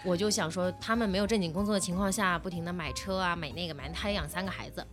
[0.04, 4.87] 我就想说，他们没有正经工作的情况下，不停的买车啊，买那个买那，他也养三个孩子，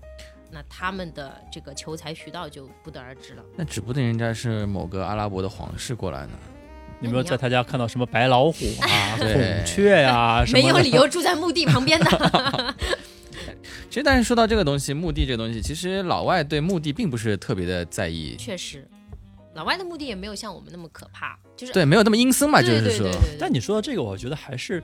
[0.52, 3.44] 那他们的这个求财渠道就不得而知了。
[3.56, 6.32] 那指不定人家是某个阿拉伯的皇室过来呢。
[7.00, 10.44] 你有没有在他家看到什么白老虎啊、 孔雀呀？
[10.52, 12.76] 没有理由住在墓地旁边的。
[13.88, 18.88] 其实，但是说到这个东西，墓地这个东西，其实老外对墓地并不是特别的在意，确实，
[19.54, 23.08] 老外的墓地也没有像我们那么可怕，就是对，没有那么阴森嘛，就是说
[23.40, 24.84] 但你说到这个，我觉得还是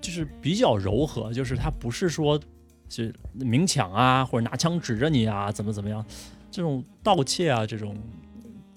[0.00, 2.40] 就是比较柔和，就是他不是说
[2.88, 6.04] 是明抢啊，或者拿枪指着你啊，怎么怎么样，
[6.50, 7.96] 这种盗窃啊，这种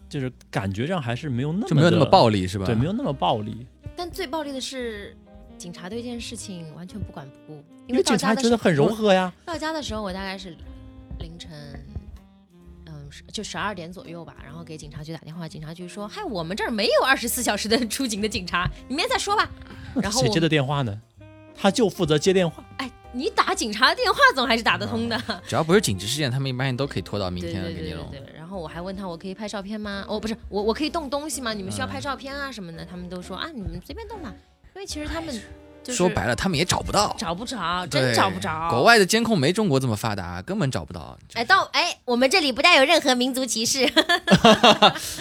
[0.09, 2.65] 就是感觉上还是没有那么就没有那么暴力是吧？
[2.65, 5.15] 对，没有那么暴力，但最暴力的是，
[5.57, 8.87] 警察对这件事情完全不管不顾，因为警察觉得很柔。
[8.89, 9.31] 和呀。
[9.45, 10.55] 到家的时候，我大概是
[11.19, 11.51] 凌晨，
[12.87, 19.49] 嗯，就十二点左右吧，然后给警察局打电话，警察局说：“嗨，我们这儿没有二十四 小时的出警的警察，你明天再说吧。”
[19.95, 21.01] 然后谁接的电话呢？
[21.55, 22.63] 他就负责接电话。
[22.77, 25.21] 哎，你打警察电话总还是打得通的。
[25.47, 28.09] 只要不是紧急事件，他们一般都可以拖到明天给你弄。
[28.09, 28.35] 对对对。
[28.37, 30.05] 然后我还问他，我可以拍照片吗？
[30.07, 31.53] 哦，不是，我我可以动东西吗？
[31.53, 32.85] 你们需要拍照片啊什么的？
[32.85, 34.33] 他们都说啊，你们随便动吧，
[34.75, 35.33] 因为其实他们
[35.83, 38.69] 就是说白了，他们也找不到，找不着，真对找不着。
[38.69, 41.17] 国外的监控没中国这么发达，根本找不到。
[41.33, 43.85] 哎，到哎，我们这里不带有任何民族歧视。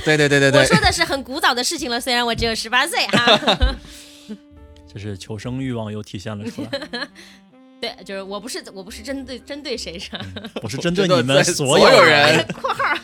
[0.05, 3.75] 对对对对对我，说的是很古早的事情了，虽然我只有十八岁哈。
[4.93, 7.09] 这是求生欲望又体现了出来，
[7.81, 10.11] 对，就是我不是我不是针对针对谁是？
[10.63, 12.95] 我是针对你们所有人 括号。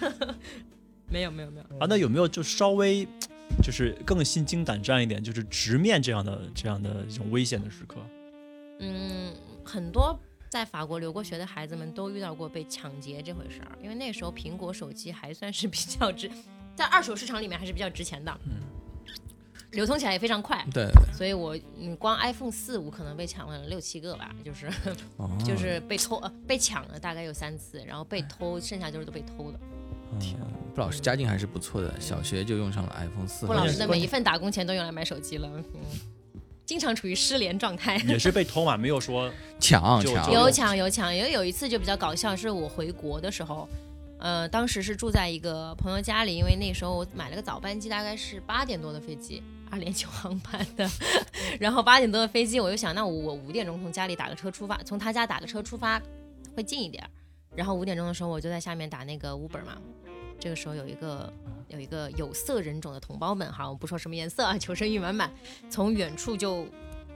[1.09, 1.87] 没有没有没有，啊。
[1.89, 3.07] 那有没有就稍微
[3.63, 7.97] 就是更心惊胆战一点，就是直面这样的这样的一种危险的时刻？
[8.81, 9.33] 嗯，
[9.65, 10.19] 很多
[10.51, 16.29] 在法国留过学的孩子们都遇到过被抢劫这回事儿，因为那时候苹果手机还算是比较值，
[16.75, 18.53] 在二手市场里面还是比较值钱的，嗯，
[19.77, 20.65] 流通起来也非常快。
[20.75, 24.67] 对，所以我嗯，光 iPhone 四五可能被抢了六七个吧，就是
[25.19, 29.59] 哦 就是被偷呃被抢了大概有三次，然后被偷剩下就是都被偷的。
[30.19, 30.37] 天，
[30.75, 33.47] 布老师家境还是不错的，小学就用上了 iPhone 四。
[33.47, 35.83] 布老师的每一份打工钱都用来买手机了，嗯，
[36.65, 37.97] 经常处于失联状态。
[38.09, 43.69] 也是被偷嘛，没有说 就抢抢，有抢有抢，因为有一次就比较搞笑，是我回国的时候，
[44.19, 50.89] 呃，当时是住在一个朋友家里，因为那时候我买了个早班机，大概是八点多的飞机，二连九航班的，
[51.61, 56.01] 然后八点多的飞机，我就想，那我五点钟从家里打个车出发，从他家打个车出发
[56.55, 57.09] 会近一点，
[57.55, 59.77] 然后五点钟的时候我就在下面打那个 Uber 嘛，
[60.39, 61.33] 这个时候有一个
[61.69, 65.31] 有一个有色人种的同胞们，哈，我不说什么颜色啊，求生欲满满，
[65.69, 66.67] 从远处就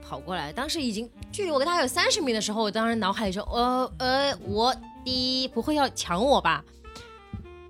[0.01, 6.63] 跑过来，当时已经距离我跟他有三十米的时候，我当时脑海里说，呃呃，我第一不会要抢我吧？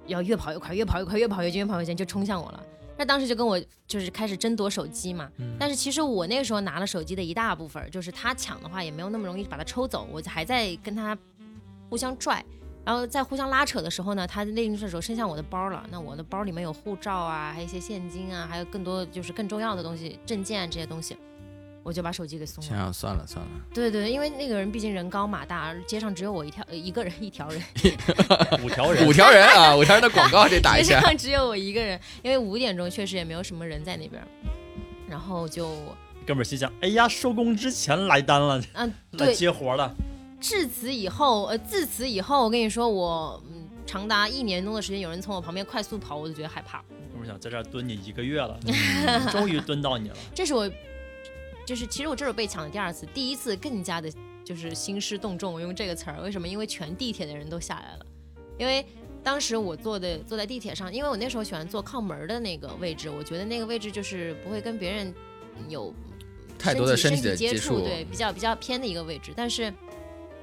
[0.07, 2.63] 要越跑越快，越跑越快，越跑越近，越跑越近，就冲向我了。
[3.01, 5.27] 那当时就跟我就是开始争夺手机嘛，
[5.59, 11.17] 但是其实我那个时候拿了手机的一大部分，就是他抢的话也没有那么容易把他抽走，我还在跟他
[11.89, 12.45] 互相拽，
[12.85, 21.17] 然后在互相拉扯的时候呢，他另一只手伸向我的包了，那我的包里面有护照啊，还有一些现金啊，还有更多就是更重要的东西，证件这些东西，
[21.83, 22.69] 我就把手机给松了。
[22.69, 27.61] 想想算了算了，对对，因为那个人毕竟人高马大，街上只有我一条呃一个人一条人，
[28.63, 31.01] 五条人 五条人啊，五条人的广告得打一下 街下。
[31.01, 34.21] 上只有我一个人，因为五点钟确实也没有什么人在那边，
[35.09, 35.69] 然后就
[36.27, 39.93] 哥们儿心想：哎呀，收工之前来单了，嗯 来，接活了。
[40.39, 46.79] 至此以后呃自此以后，我跟你说我嗯长达一年多的时间，有人从我旁边快速跑，我就觉得害怕。
[47.11, 50.15] 哥们儿想在这儿蹲你一个月了，嗯终于蹲到你了。
[50.33, 50.67] 这是我，
[51.65, 54.11] 就是其实我这是被抢的第二次，第一次更加的
[54.43, 56.47] 就是兴师动众，我用这个词儿，为什么？
[56.47, 58.05] 因为全地铁的人都下来了，
[58.57, 58.85] 因为
[59.23, 65.13] 当时我坐的坐在地铁上，因为我那时候喜欢坐靠门的那个位置，我觉得那个位置就是不会跟别人
[65.69, 65.93] 有
[66.57, 69.71] 太多的身身体接触对，比较比较偏的一个位置，但是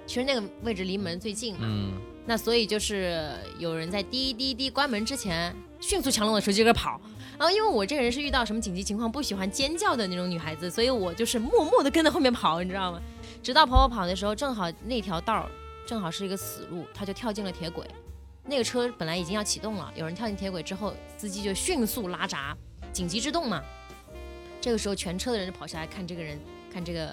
[0.07, 3.27] 其实那个位置离门最近嘛，嗯，那所以就是
[3.59, 7.01] 有人在滴滴滴关门之前迅速抢了我的手机给跑。
[7.38, 13.01] 然后因为我这个人是遇到什么紧急情况不喜欢尖叫的那种女孩子，所以我就是默默的跟在后面跑，你知道吗？
[13.43, 15.51] 直到跑跑跑的时候，正好那条道儿
[15.87, 17.87] 正好是一个死路，他就跳进了铁轨。
[18.45, 22.55] 那个车本来已经要启动了，有人跳进铁轨之后，司机就迅速拉闸，
[22.93, 23.62] 紧急制动嘛。
[24.61, 26.38] 这个时候，全车的人就跑下来看这个人，
[26.71, 27.11] 看这个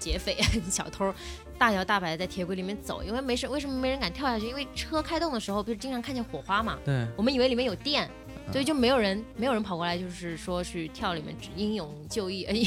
[0.00, 0.36] 劫匪
[0.68, 1.14] 小偷
[1.62, 4.48] 大摇大摆的在铁轨里面走，因为没事，为什么没人敢跳下去？
[4.48, 8.10] 因为车开动的时候不是经常看见火花嘛，对，我们以为里面有电，
[8.50, 12.64] 所以就没有人没有人跑过来，就是说去跳里面英勇就义，呃英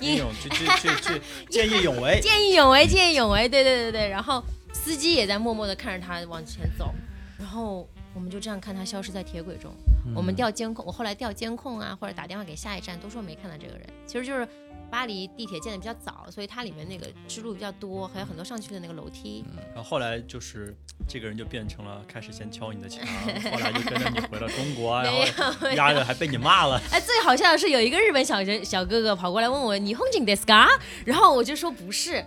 [0.00, 2.20] 英勇去去去去见义勇为。
[2.22, 4.08] 见义勇为，见义勇为，对对对对。
[4.08, 4.40] 然后
[4.72, 6.94] 司机也在默默的看着他往前走，
[7.36, 9.72] 然后我们就这样看他消失在铁轨中。
[10.14, 13.84] 我们调监控，我后来调监控啊，或者打电话给下一站，都说没看到这个人。
[14.06, 14.46] 其实就是
[14.90, 19.44] 巴黎地铁建的比较早，所以它里面那个支路比较多，还有很多上去的那个楼梯。
[19.48, 20.74] 嗯然后后来就是
[21.06, 23.06] 这个人就变成了开始先敲你的墙，
[23.52, 26.80] 后来就跟着你回了中国，然后，压着还被你骂了。
[26.90, 30.66] 哎，最好笑的是有一个日本小人小哥哥跑过来问我你 h o n j i n d e s ka，
[31.04, 32.24] 然后我就说不是，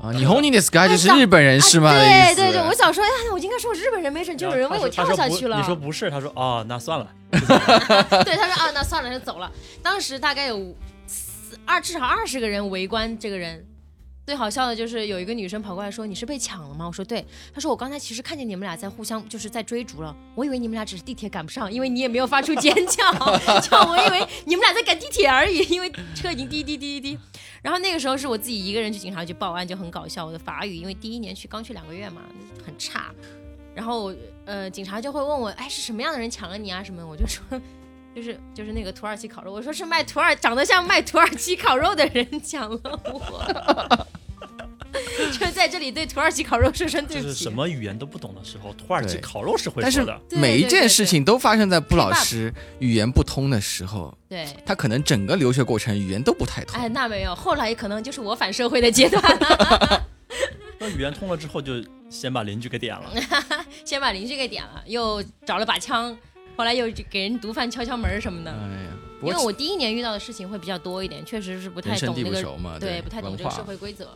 [0.00, 1.92] 啊，你 Honey the Sky 就是日本人是吗？
[1.92, 5.58] 对对对，我想说，哎，我应该说我日本人，没准就有人为我跳下去了。
[5.58, 7.06] 你说不是，他说哦，那算了。
[7.30, 9.50] 对，他说啊，那算了，就走了。
[9.82, 10.74] 当时大概有四
[11.64, 13.66] 二至少二十个人围观这个人。
[14.26, 23.10] 最好笑的就是有一个女生跑过来说：“你是被抢了吗？”我说：“对。”她说：“我刚才其实看见你们俩在互相就是在追逐了，我以为你们俩只是地铁赶不上，因为你也没有发出尖叫，
[23.60, 27.18] 就我以为你们俩在赶地铁而已，因为车已经滴滴滴滴滴。
[27.62, 30.26] 然后那个时候是我自己一个人去警察局报案，就很搞笑。
[30.26, 32.20] 我的法语因为第一年去刚去两个月嘛，
[32.66, 33.10] 很差。
[33.74, 34.12] 然后
[34.44, 36.84] 呃，警察就会问我：“哎，是什么样的人抢了你啊？
[36.84, 37.42] 什么？”我就说。
[38.18, 44.06] 就是就是那个土耳其烤肉，我说是卖土耳长得像卖土耳其烤肉的人抢了我，
[45.38, 47.22] 就在这里对土耳其烤肉说声对不起。
[47.22, 50.20] 就是什么语言都不懂的时候，土耳其烤肉是会说的。
[50.28, 56.76] 对每一件事情都发生在布老师语言不通的时候，对，他可能整个留学过程语言都不太通。
[56.80, 60.06] 哎，那没有，后来可能就是我反社会的阶段了，
[60.80, 61.74] 那语言通了之后，就
[62.10, 63.12] 先把邻居给点了。
[63.84, 66.16] 先把邻居给点了，又找了把枪，
[66.58, 68.50] 后来又给人毒贩敲敲门什么的。
[68.50, 68.90] 哎呀，
[69.22, 74.10] 因为我第一年遇到的事情会比较多一点，确实是不太懂那个，对，不太懂这个社会规则。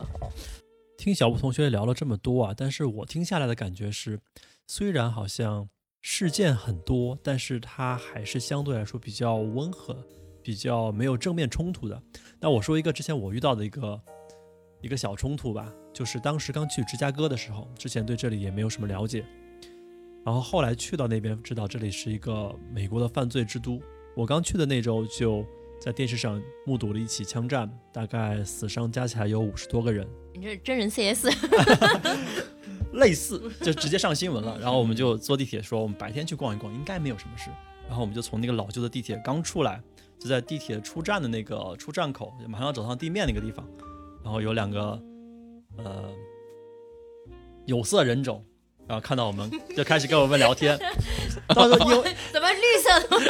[0.97, 4.19] 听小布同学聊了这么多啊，但是我听下来的感觉是，
[4.67, 5.69] 虽然好像
[6.01, 10.05] 事件很多，但是它还是相对来说比较温和，
[10.43, 12.03] 比较没有正面冲突的。
[12.41, 14.01] 那我说一个之前我遇到的一个
[14.81, 19.25] 一个小冲突吧，就是当时刚去芝加哥的时候，之前对这里也没有什么了解，
[20.25, 23.81] 然后后来去到那边，知道这里是一个美国的犯罪之都。
[24.15, 25.45] 我刚去的那周就
[25.81, 30.07] 在电视上目睹了一起枪战，大概死伤加起来有五十多个人。
[30.33, 31.27] 你这是真人 CS，
[32.93, 34.57] 类似就直接上新闻了。
[34.59, 37.49] 然后我们就坐地铁说，我们白天去逛一逛，应该没有什么事。
[37.87, 39.81] 然后我们就从那个老旧的地铁刚出来，
[40.17, 43.67] 就在地铁出站的那个出站口，马上要走上地面那个地方，
[44.23, 45.01] 然后有两个
[45.77, 46.13] 呃
[47.65, 48.45] 有色人种，
[48.93, 50.77] 然后看到我们就开始跟我们聊天。
[51.49, 53.25] 到时因为 怎么绿色的吗？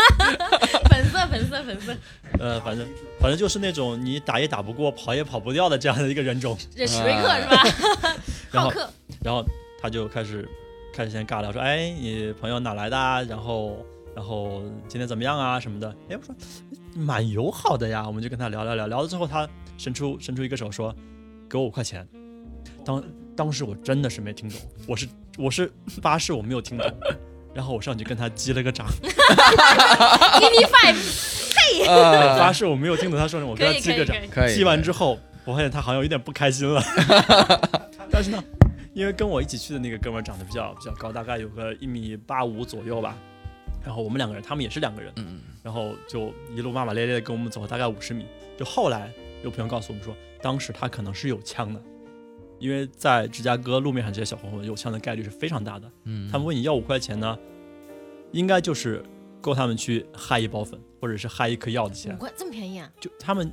[0.89, 1.95] 粉色，粉色，粉色，
[2.37, 2.85] 呃，反正
[3.17, 6.57] 反正就是那种你打也打不过，跑也跑不掉的这样的一个人种。
[6.75, 8.15] 这史瑞克是吧？
[8.51, 8.89] 浩克，
[9.23, 9.41] 然后
[9.81, 10.47] 他就开始
[10.93, 13.21] 开始先尬聊，说：“哎，你朋友哪来的啊？
[13.21, 16.35] 然后然后今天怎么样啊什么的？”哎，我说
[16.93, 19.47] 蛮友好的呀，我们就跟他聊聊聊，聊了之后他
[19.77, 20.93] 伸出伸出一个手说
[21.49, 22.05] ：“给我五块钱。”
[22.85, 23.01] 当
[23.35, 26.91] 当时我真的是没听懂，我是我是发誓我没有听懂，
[27.53, 34.41] 然后我上去跟他击了个掌，Give me five，呃发誓我没有听懂他说什么，我跟他击个掌可。
[34.41, 34.45] 以。
[34.45, 36.81] 可以踢完之后，我发现他好像有点不开心了。
[38.11, 38.43] 但是呢，
[38.93, 43.17] 因为跟我一起去的那个哥们儿长得比较比较高，大概有个一米八五左右吧。
[43.83, 48.25] 然后我们两个人，他们也是两个人，嗯，然后就一路骂骂咧咧的跟我们走了大概五十米。
[48.57, 49.11] 就后来
[49.43, 51.81] 有朋友告诉我们说，当时他可能是有枪的，
[52.63, 55.91] 因为在芝加哥路面上这些小混混有枪的概率是非常大的。
[56.05, 57.37] 嗯，他们问你要五块钱呢，
[58.31, 59.03] 应该就是
[59.41, 62.19] 够他们去嗨一包粉，或者是嗨一颗药的钱五。
[62.19, 62.89] 块这么便宜啊？
[63.01, 63.51] 就他们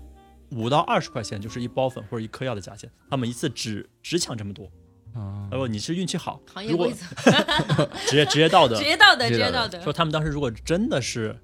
[0.52, 4.70] 五到二十块钱就是一包粉或者一颗药的价钱，他们一次只只抢这么多。
[5.12, 9.80] 啊如果你是运气好，行业如果规则， 职业职业道德职，业道德，职业道德职业道德。
[9.80, 11.36] 说他们当时如果真的是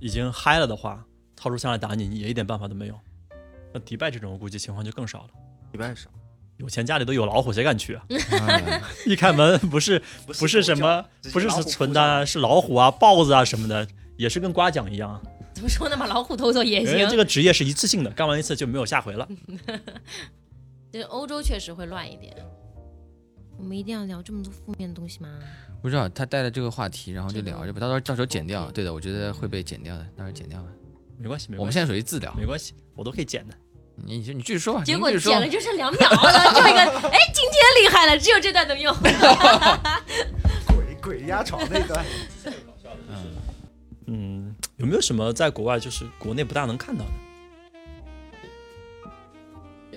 [0.00, 1.02] 已经嗨了的话，
[1.34, 3.00] 掏出枪来打你，你也一点办法都没有。
[3.72, 5.28] 那迪拜这种我估计情况就更少了。
[5.72, 6.10] 迪拜少，
[6.58, 8.06] 有钱家里都有老虎，谁敢去啊？
[8.48, 10.00] 哎 一开门 不是
[10.38, 15.20] 不是什么，不是存单，是老虎啊、豹子啊什么的，也是跟刮奖一样啊。
[15.52, 15.96] 怎么说呢？
[15.96, 17.16] 把老虎偷走也因为这。
[17.16, 19.26] 个职业是一次性的，干完一次就没有下回了。
[20.92, 22.34] 对欧洲确实会乱一点。
[23.58, 25.28] 我们一定要聊这么多负面的东西吗？
[25.80, 28.70] 不知道他带了这个话题，然后就聊这个着吧，到时候到时候剪掉。
[28.70, 30.68] 对的，我觉得会被剪掉的，到时候剪掉吧。
[31.18, 33.54] 没关系，没关系我们，现在属于自聊，没关系，我都可以剪的。
[34.04, 36.78] 你你你继续说吧，结果剪了就剩两秒了， 就一个
[37.08, 38.94] 哎，今天厉害了，只有这段能用。
[40.68, 42.04] 鬼鬼压床那段，
[43.08, 43.36] 嗯，
[44.06, 47.10] 嗯，有没有什么在国外就是国内不大能看到的？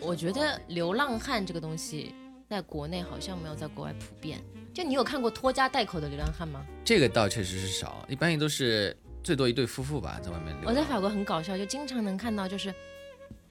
[0.02, 2.16] 我觉得流浪汉这个东西，
[2.50, 4.40] 在国内好像没有在国外普遍。
[4.74, 6.64] 就你有看过拖家带口的流浪汉吗？
[6.86, 10.66] 这个倒确实是少，一般也都是最多一对夫妇吧，在外面流浪。
[10.68, 12.74] 我在法国很搞笑，就经常能看到就是，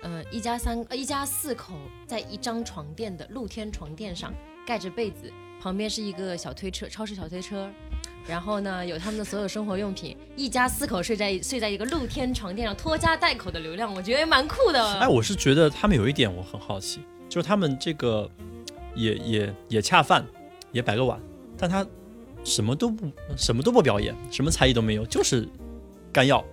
[0.01, 1.75] 呃，一家三呃一家四口
[2.07, 4.33] 在一张床垫的露天床垫上
[4.67, 7.69] 盖着被子，旁边是一个小推车，超市小推车，
[8.27, 15.01] 然后呢有他们的所有生活用品，一家四口睡在睡在一个露天床垫上，拖家带口的流量，我觉得也蛮酷的。
[15.01, 18.31] 哎，我是觉得他们有一点我很好奇，就是他们这个
[18.95, 20.25] 也也也恰饭，
[20.71, 21.21] 也摆个碗，
[21.57, 21.85] 但他
[22.45, 25.49] 什么都不什么都不表演，什么才艺都没有，就是
[26.13, 26.45] 干要，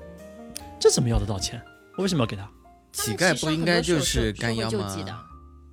[0.80, 1.62] 这怎么要得到钱？
[1.96, 2.50] 我为什么要给他？
[2.96, 5.22] 乞丐不应该就是干腰救济的吗？？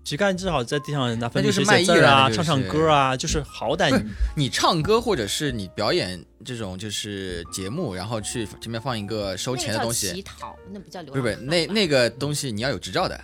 [0.04, 13.18] 乞丐至少在地上拿粉笔写那就是卖艺写字啊，就是唱唱歌啊，就是好歹你你唱歌或者是你表演这种就是节目，然后去前面放一个收钱的东西乞西，讨，那不叫流不是不是那那个东西你要有执照的，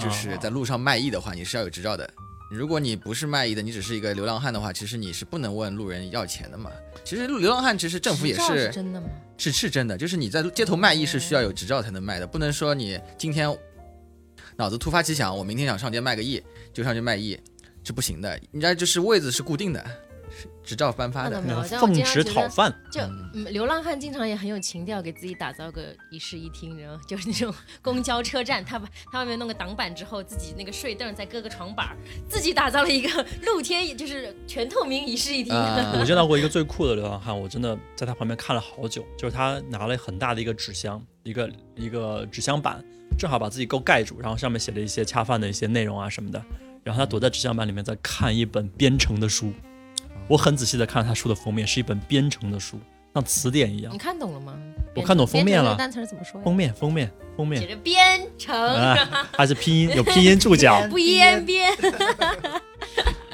[0.00, 2.10] 就是哦在路上卖艺的话，你是要有执照的。
[2.50, 6.70] 如果你不是卖艺的，你只是一个流浪汉的话，其实你是不能问路人要钱的嘛。
[7.04, 9.08] 其实流浪汉其实政府也是是真的吗？
[9.36, 13.48] 是是真的，就是你在街头卖艺是需要有执照才能卖的，不能说你今天
[14.56, 17.38] 脑子突发奇想，我明天想上街卖个艺就上去卖艺，
[17.84, 18.30] 是不行的。
[18.50, 19.90] 人家就是位子是固定的，是
[20.68, 21.40] 执照颁发的
[21.80, 23.00] 奉旨讨饭，就
[23.32, 23.46] 嗯。
[23.50, 31.96] 流浪汉经常也很有情调，给自己打造个一室一厅，然后 就是那种公交车站，他把他外面弄个挡板之后，自己那个睡凳再搁个床板儿，
[32.28, 35.54] 自己打造了一个露天，就是全透明一室一厅。
[35.54, 35.94] 啊。
[35.98, 42.84] 我见到过一个最酷的流浪汉，我真的在他旁边看了好久，就是他拿了很大的一个纸箱，一个一个纸箱板，
[43.18, 46.44] 正好把自己够盖住，然后上面写了一些恰饭的一些内容啊什么的，
[46.84, 49.52] 然后他躲在纸箱板里面在看一本编程的书，
[50.28, 52.78] 我很仔细的看了他书的封面，是一本编程的书，
[53.14, 54.54] 像词典一样你，看懂了吗？
[54.94, 56.44] 我看懂封面了单词儿怎么说呀？
[56.44, 61.70] 封面封面封面写着编程，啊，还是拼音有拼音注脚，不 编编。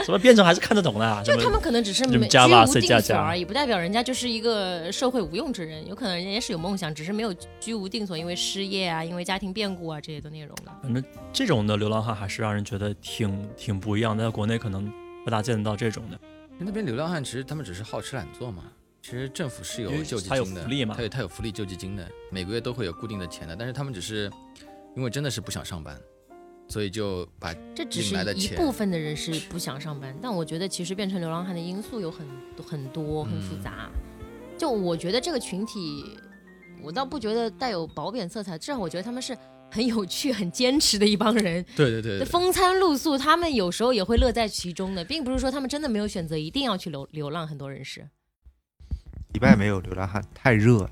[0.04, 5.86] 什么编程还是看得懂的啊， 就他们可能只是没居无定所而已，不代表人家就是一个社会无用之人。
[5.88, 10.70] 有可能人家是有梦想，只是没有居无定所，因为失业啊，因为家庭变故啊这些的内容的。
[10.82, 11.02] 反正
[11.32, 14.92] 这种的流浪汉还是让人觉得挺挺不一样的，在国内可能
[15.24, 16.18] 不大见得到这种的。
[16.58, 18.64] 那边流浪汉其实他们只是好吃懒做嘛。
[19.02, 23.54] 其实政府是有救济金的，福利嘛他有他有福利救济金的，每个月都会有固定的钱的。
[23.54, 24.30] 但是他们只是
[24.96, 26.00] 因为真的是不想上班，
[26.68, 33.90] 所以就把这只是一部分的人是不想上班，但我觉得其实变成流浪汉的因素有很多很多很复杂。
[34.56, 36.16] 就我觉得这个群体，
[36.82, 39.36] 我倒不觉得带有褒贬色彩，至少我觉得他们是
[39.74, 41.64] 很有趣、很坚持的一帮人。
[41.74, 47.44] 对对对对，风餐露宿，他们有时候也会乐在其中的，并不是说他们真的没有选择，一定要去流流浪。
[47.48, 48.08] 很多人是，
[49.32, 50.90] 迪拜没有流浪汉，太热了，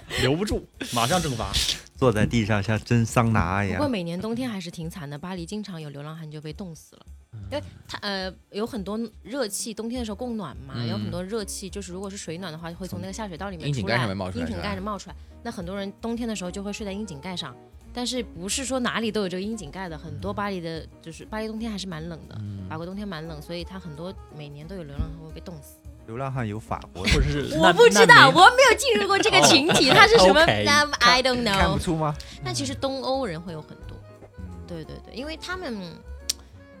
[0.20, 0.62] 留不住，
[0.92, 1.50] 马上蒸发。
[1.96, 3.78] 坐在地上像蒸桑拿一样。
[3.78, 7.06] 不过每年冬天还是挺惨的，巴黎经常有流浪汉就被冻死了，
[7.50, 10.88] 因为它呃有很多热气，冬天的时候供暖嘛，嗯。
[10.88, 15.16] 有很多热气，就是如果是水暖的话，会从那个下水道里面出来，窨井盖上面冒出来窨井是吧盖上冒出来。
[15.42, 17.54] 那很多人冬天的时候就会睡在窨井盖上，
[17.92, 22.66] 但是不是说哪里都有这个窨井盖的，很多巴黎的就是巴黎冬天还是蛮冷的，嗯。
[22.68, 25.76] 法国冬天蛮冷，所以它很多每年都有流浪汉会被冻死。
[26.08, 31.82] 流浪汉有法国的，或者是我不知道，我没有进入过这个群体， 他是什么 I don't 看不 know。
[31.82, 32.14] 出吗？
[32.44, 33.96] 但其实东欧人会有很多。
[34.38, 34.44] 嗯。
[34.68, 35.74] 对对对，因为他们，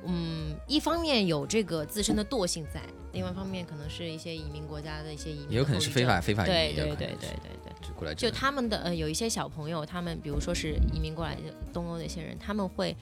[0.06, 6.20] 嗯，一方面有这个自身的惰性在，另外一方面可能是一些移民国家的一些移民，也有可能是非法。
[6.20, 11.42] 非法移民，对对对对对对，就过来就他们的呃有一些小朋友，他们比如说是移民过来的
[11.72, 12.96] 东欧的一些人，他们会，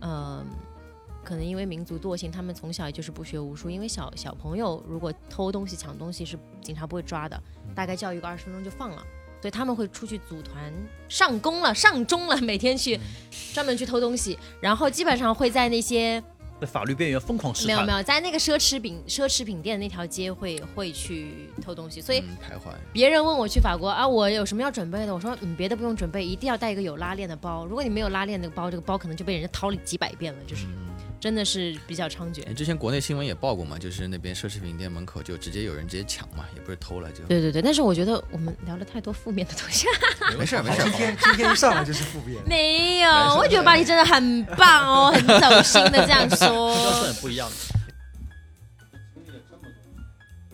[0.00, 0.44] 呃，
[1.24, 7.42] 可能因为民族惰性，他们从小就是不学无术，因为小小朋友如果偷东西抢东西是警察不会抓的，
[7.74, 9.04] 大概教育个二十分钟就放了。
[9.40, 10.72] 所以他们会出去组团
[11.08, 12.96] 上工了、上钟了，每天去
[13.52, 16.22] 专门去偷东西，然后基本上会在那些
[16.62, 17.74] 在法律边缘疯狂试探。
[17.76, 22.72] 没有没有在那个奢侈品奢侈品店那条街会会去偷东西，所以嗯徘徊。
[22.92, 25.12] 别人问我去法国啊，我有什么要准备的？
[25.12, 27.66] 我说嗯，别的不用准备，一定要带一个有拉链的包。
[27.66, 30.66] 如果你没有拉链那个包，这个包可能就被人家掏了几百遍了，就是
[31.22, 32.44] 真的是比较猖獗。
[32.48, 37.22] 哎之前国内新闻也报过嘛，就是那边奢侈品店门口就直接有人直接抢嘛，也不是偷了就。
[37.26, 39.86] 对对对，但是我觉得我们聊了太多负面的东西。
[40.36, 40.92] 没事儿没事儿今。
[40.94, 42.42] 天今天一上来就是负面。
[42.44, 46.74] 没有，我觉得巴黎真的很棒哦，很走心的这样标说。
[47.06, 47.56] 准不一样的。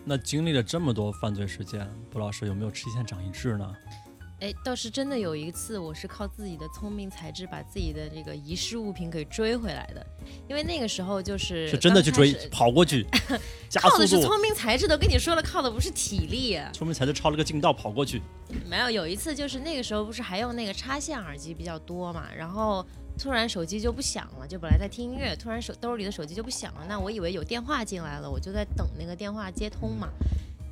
[0.05, 3.75] 那经历了这么多犯罪事件，布老师有没有吃一堑长一智呢？
[4.41, 10.07] 哎，倒是真的有一次，我是靠自己的聪明才智把自己的这个遗失物品给追回来的。
[10.49, 13.05] 因为那个时候就是是真的去追跑过去，
[13.75, 14.97] 靠的，是聪明才智都。
[14.97, 16.71] 跟你说了，靠的不是体力、啊。
[16.73, 18.23] 聪明才智抄了个近道跑过去。
[18.69, 22.87] 没有，有一次就是那个时候不是还用那个插线耳机比较多嘛，然后
[23.19, 30.09] 突然手机就不响了，就本来在听音乐，突然手兜里的手机就不响了，那我以为有电话进来了，我就在等那个电话接通嘛。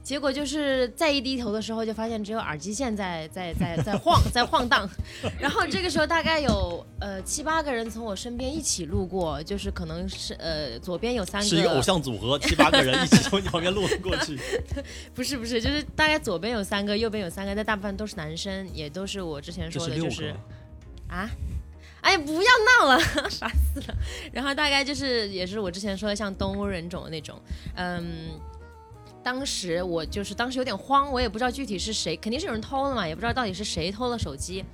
[0.06, 4.88] 结果就是再一低头的时候，就发现只有耳机线在在在在晃 在晃荡，
[5.36, 14.38] 然后这个时候大概有呃七八个人从我身边一起路过，就是可能是呃左边有三个是一个偶像组合， 七八个人一起从你旁边路过去。
[15.12, 21.28] 不是不是，就是大概左边有三个，右边有三个，但大部分都是男生，也都是我之前说的，就是个，啊，
[22.02, 22.50] 哎呀，不要
[22.80, 23.94] 闹了，傻死了。
[24.32, 27.36] 然后大概就是也是我之前说的像东欧人种的那种，
[27.74, 28.30] 嗯。
[29.26, 34.64] 当时我就是当时有点慌，我也不知道具体是谁，肯定是有人偷了嘛，也不知道到底是谁偷了手机。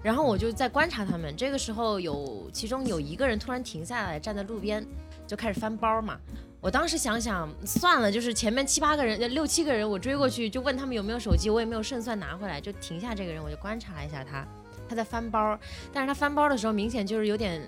[0.00, 4.86] 然后我就在观察他们，这个时候有其中有一个人突然停下来，站在路边
[5.26, 6.16] 就开始翻包嘛。
[6.60, 14.46] 我当时想想算了，就是前面七八个人、六七个人，我追过去就问他们有没有手机，我也没有胜算拿回来，就停下这个人，我就观察了一下他，
[14.88, 15.58] 他在翻包，
[15.92, 17.60] 但是他翻包的时候明显就是有点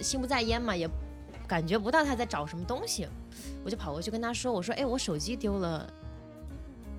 [0.00, 0.90] 心不在焉嘛，也
[1.46, 3.06] 感觉不到他在找什么东西，
[3.64, 5.90] 我就跑过去跟他说：“我说，哎，我手机丢了。”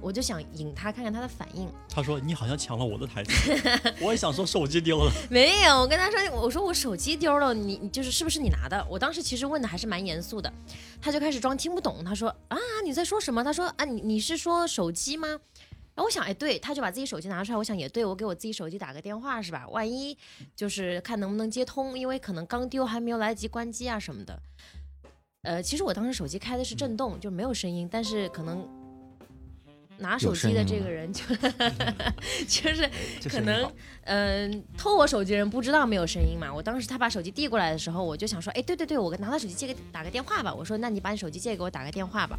[0.02, 3.54] 我就想引他看看他的反应，他说你好像抢了我的台词，
[4.02, 5.12] 我也想说手机丢了。
[5.30, 8.84] 没有，我跟他说，我说我手机丢了，你你就是是不是你拿的？
[8.90, 10.52] 我当时其实问的还是蛮严肃的，
[11.00, 13.44] 他就开始装听不懂，他说啊你在说什么？
[13.44, 15.28] 他说啊你你是说手机吗？
[15.94, 19.68] 然后我想哎对，他就把自己手机拿出来，我想也对我给我自己手机打个电话是吧？
[19.70, 20.18] 万一
[20.56, 24.42] 就是看能不能接通，因为可能刚丢还没有来得及关机啊什么的。
[25.44, 28.68] 呃，其实我当时手机开的是震动，就没有声音，但是可能
[29.98, 31.24] 拿手机的这个人就
[32.48, 32.90] 就是
[33.28, 33.72] 可能
[34.04, 36.54] 嗯、偷我手机人不知道没有声音嘛。
[36.54, 40.54] 我当时他把手机递过来的时候，我就想说，哎，对对对，我拿他手机借个打个电话吧。
[40.54, 42.38] 我说，那你把你手机借给我打个电话吧。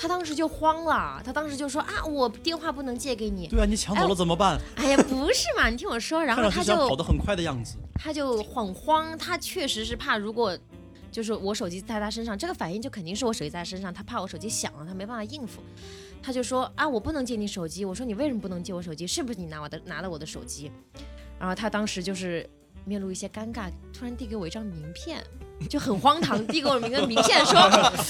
[0.00, 3.48] 他当时就慌了，他当时就说啊，我电话不能借给你。
[3.48, 4.60] 对啊，你抢走了怎么办？
[4.76, 7.76] 哎呀，不是嘛，你听我说， 然后他就跑得很快的样子。
[7.94, 10.56] 他就很慌，他确实是怕，如果
[11.18, 15.60] 就是我手机在他身上，这个反应就肯定是我手机在他身上，他怕我手机响了，他没办法应付，
[16.22, 17.84] 他就说啊，我不能借你手机。
[17.84, 19.04] 我说你为什么不能借我手机？
[19.04, 20.70] 是不是你拿我的拿了我的手机？
[21.40, 22.48] 然后他当时就是
[22.84, 25.20] 面露一些尴尬，突然递给我一张名片。
[25.68, 27.58] 就很荒唐，递给我一个名片，说：“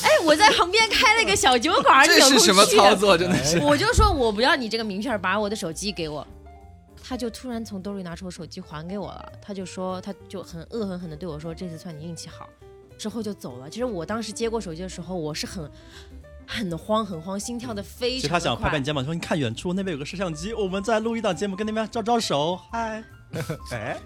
[0.04, 3.16] 哎，我在旁边开了个小酒馆，你这是有空去什么操作？
[3.16, 3.59] 真的是。
[3.61, 6.26] 我就说我不要你这个名片，把我的手机给我。
[7.02, 12.46] 他就突然从兜里拿出我手机还给我了，他就说他就很恶狠狠的对我说：“这次算你运气好。”
[12.99, 13.70] 之后就走了。
[13.70, 15.70] 其实我当时接过手机的时候，我是很
[16.46, 18.84] 很慌很慌，心跳的非其实常快他想拍拍你。
[18.84, 23.03] 肩膀说：“你看远处那边有个摄像机，我们在录一档节目，跟那边招招手，嗨。
[23.72, 23.99] 哎，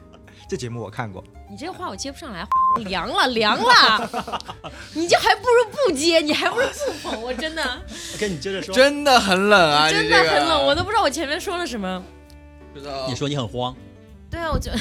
[0.49, 2.45] 这节目我看过，你这个话我接不上来，
[2.85, 4.43] 凉了凉了，
[4.95, 7.63] 你就还不如不接，你还不如不捧，我真的
[8.17, 8.75] ”OK，你接着说。
[8.75, 9.89] 真的很冷啊！
[9.89, 12.03] 真的很冷，我都不知道我前面说了什么。
[12.75, 13.77] 不知道你说你很慌，
[14.29, 14.73] 对啊，我就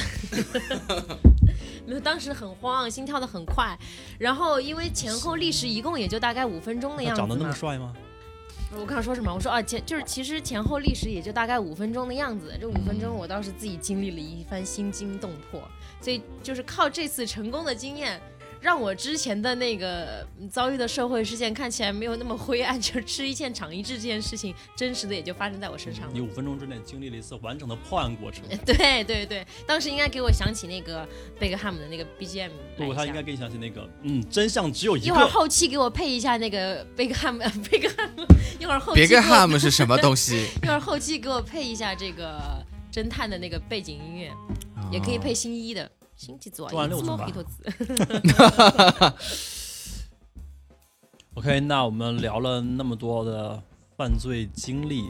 [2.00, 3.76] 当时很慌，心跳的很快，
[4.18, 7.52] 然后因为前后历时一共也就大概五分钟的样子长得那么。
[7.52, 7.92] 帅吗？
[8.74, 9.30] 我刚才说什么？
[9.30, 12.56] 我说啊，前就是其实前后历时也就大概五分钟的样子。
[12.58, 15.60] 这五分钟我倒是自己经历了一番心惊动魄，
[16.00, 18.18] 所以就是靠这次成功的经验。
[18.62, 26.20] 让我之前的那个嗯遭遇的社会事件看起来没有那么灰暗， 就是吃一堑长一智这件事情，真实的也就发生在我身上了你。
[26.20, 28.44] 五分钟之内经历了一次完整的破案过程。
[28.64, 31.06] 对对对，当时应该给我想起那个
[31.40, 35.26] 贝克汉姆的那个 BGM 不，他应该给你想起那个，嗯，真相只有一个一会儿。
[35.26, 38.24] 后期给我配一下那个贝克汉姆，贝克汉姆，
[38.60, 40.46] 一会儿后期别克汉姆是什么东西？
[40.62, 44.30] 一会儿后期给我配一下这个侦探的那个背景音乐，
[44.92, 45.90] 也可以配新一的。
[46.16, 47.30] 新几组啊，中完六组吧。
[51.34, 53.62] OK，那我们聊了那么多的
[53.96, 55.04] 犯罪经历，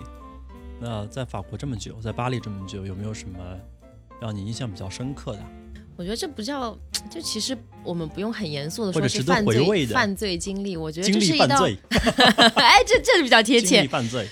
[0.81, 3.39] 那在法国这么久，在巴黎这么久，有没有什么
[4.21, 5.41] 让你印象比较深刻的？
[5.97, 6.79] 我觉得这不叫，
[7.11, 11.77] 就其实我们不用很严肃的说是犯罪犯罪经历，我觉得经这是一道，历犯罪，
[12.57, 13.87] 哎，这这比较贴切。
[13.89, 14.27] 犯罪，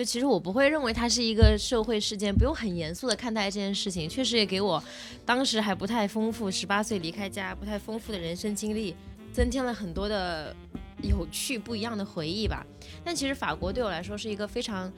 [0.00, 4.08] 就其实我不会认为它是一个社会事件，不用很严肃的看待这件事情。
[4.08, 4.82] 确实也给我
[5.26, 8.96] 当时还不太丰富，十八岁离开家，不太丰富的人生经历，
[9.30, 10.56] 增添了很多的
[11.02, 12.64] 有趣不一样的回忆吧。
[13.04, 14.90] 但其实法国对我来说是一个非常。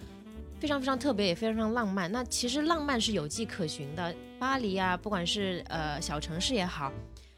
[0.60, 2.12] 非常非常特别，也非常非常浪漫。
[2.12, 4.14] 那其实浪漫是有迹可循的。
[4.38, 6.92] 巴黎啊，不管是呃小城市也好，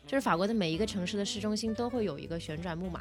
[0.07, 3.01] 就是法国的每一个城市的市中心都会有一个旋转木马。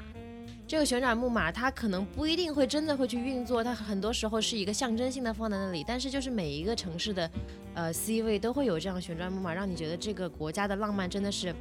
[0.66, 5.84] 这个旋转木马它可能不一定会真的会去运作，它很多时候是一个象征性的放在那里。
[5.86, 7.30] 但是就是每一个城市的
[7.76, 11.54] 呃 C 位都会有这样旋转木马，让你觉得这个国家的浪漫真的是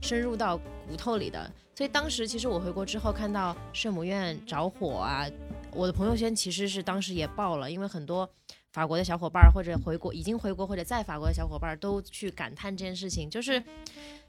[0.00, 1.50] 深入到骨头里的。
[1.74, 5.26] 所以当时其实我回国之后看到圣母院着火啊，
[5.72, 8.28] 我的朋友圈其实是当时也爆了，因为很多
[8.74, 13.62] 法国的小伙伴儿，或者回国已经回国或者在法国的小伙伴儿，都去感叹这件事情，就是，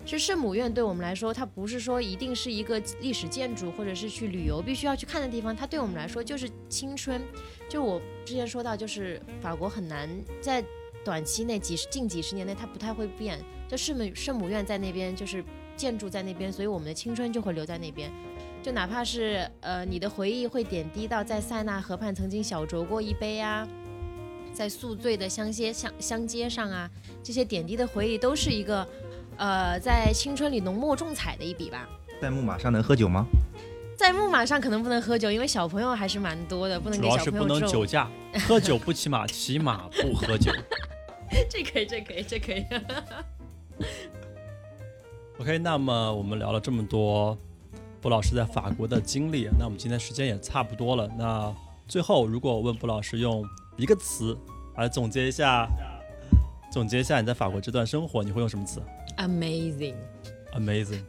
[0.05, 7.19] 就圣母院对我们来说，它不是说一定是一个历史建筑，或者是去旅游必须要去看的地方，它对我们来说就是青春。
[7.67, 10.07] 就我之前说到，就是法国很难
[10.39, 10.63] 在
[11.03, 15.43] 短期内几十近几十年内它不太会变，就圣母圣母院在那边，就是
[15.75, 18.11] 建筑在那边，所以我们的青春就会留在那边。
[18.61, 23.67] 就哪怕是呃你的回忆会点滴到在塞纳河畔曾经小酌过一杯啊。
[24.55, 26.89] 在宿醉的乡街乡乡街上啊，
[27.21, 28.87] 这些点滴的回忆都是一个，
[29.35, 31.87] 呃，在青春里浓墨重彩的一笔吧。
[32.21, 33.25] 在木马上能喝酒吗？
[33.97, 37.59] 在木马上可能不能喝酒，因为小朋友还是蛮多的，不能给小主要是不朋友揍。
[37.59, 38.09] 能酒驾，
[38.47, 40.51] 喝酒不骑马，骑马不喝酒。
[41.49, 42.65] 这可以，这可以，这可以。
[45.39, 47.37] OK，那么我们聊了这么多
[47.99, 51.09] 布老师在法国的经历，那我们今天时间也差不多了。
[51.17, 51.53] 那
[51.87, 53.43] 最后，如果我问布老师用
[53.77, 54.37] 一个词
[54.77, 55.67] 来总结一下，
[56.71, 58.81] 总结一下你在法国这段生活，你会用什么词
[59.17, 59.95] Amazing。
[60.53, 61.03] ？Amazing。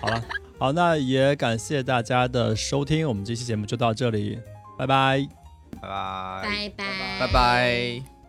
[0.00, 0.24] 好了，
[0.58, 4.38] 好，那也感谢大家的收听，我们这期节目就到这里，
[4.78, 5.26] 拜拜。
[5.80, 6.42] 拜拜。
[6.42, 8.21] 拜拜，拜拜。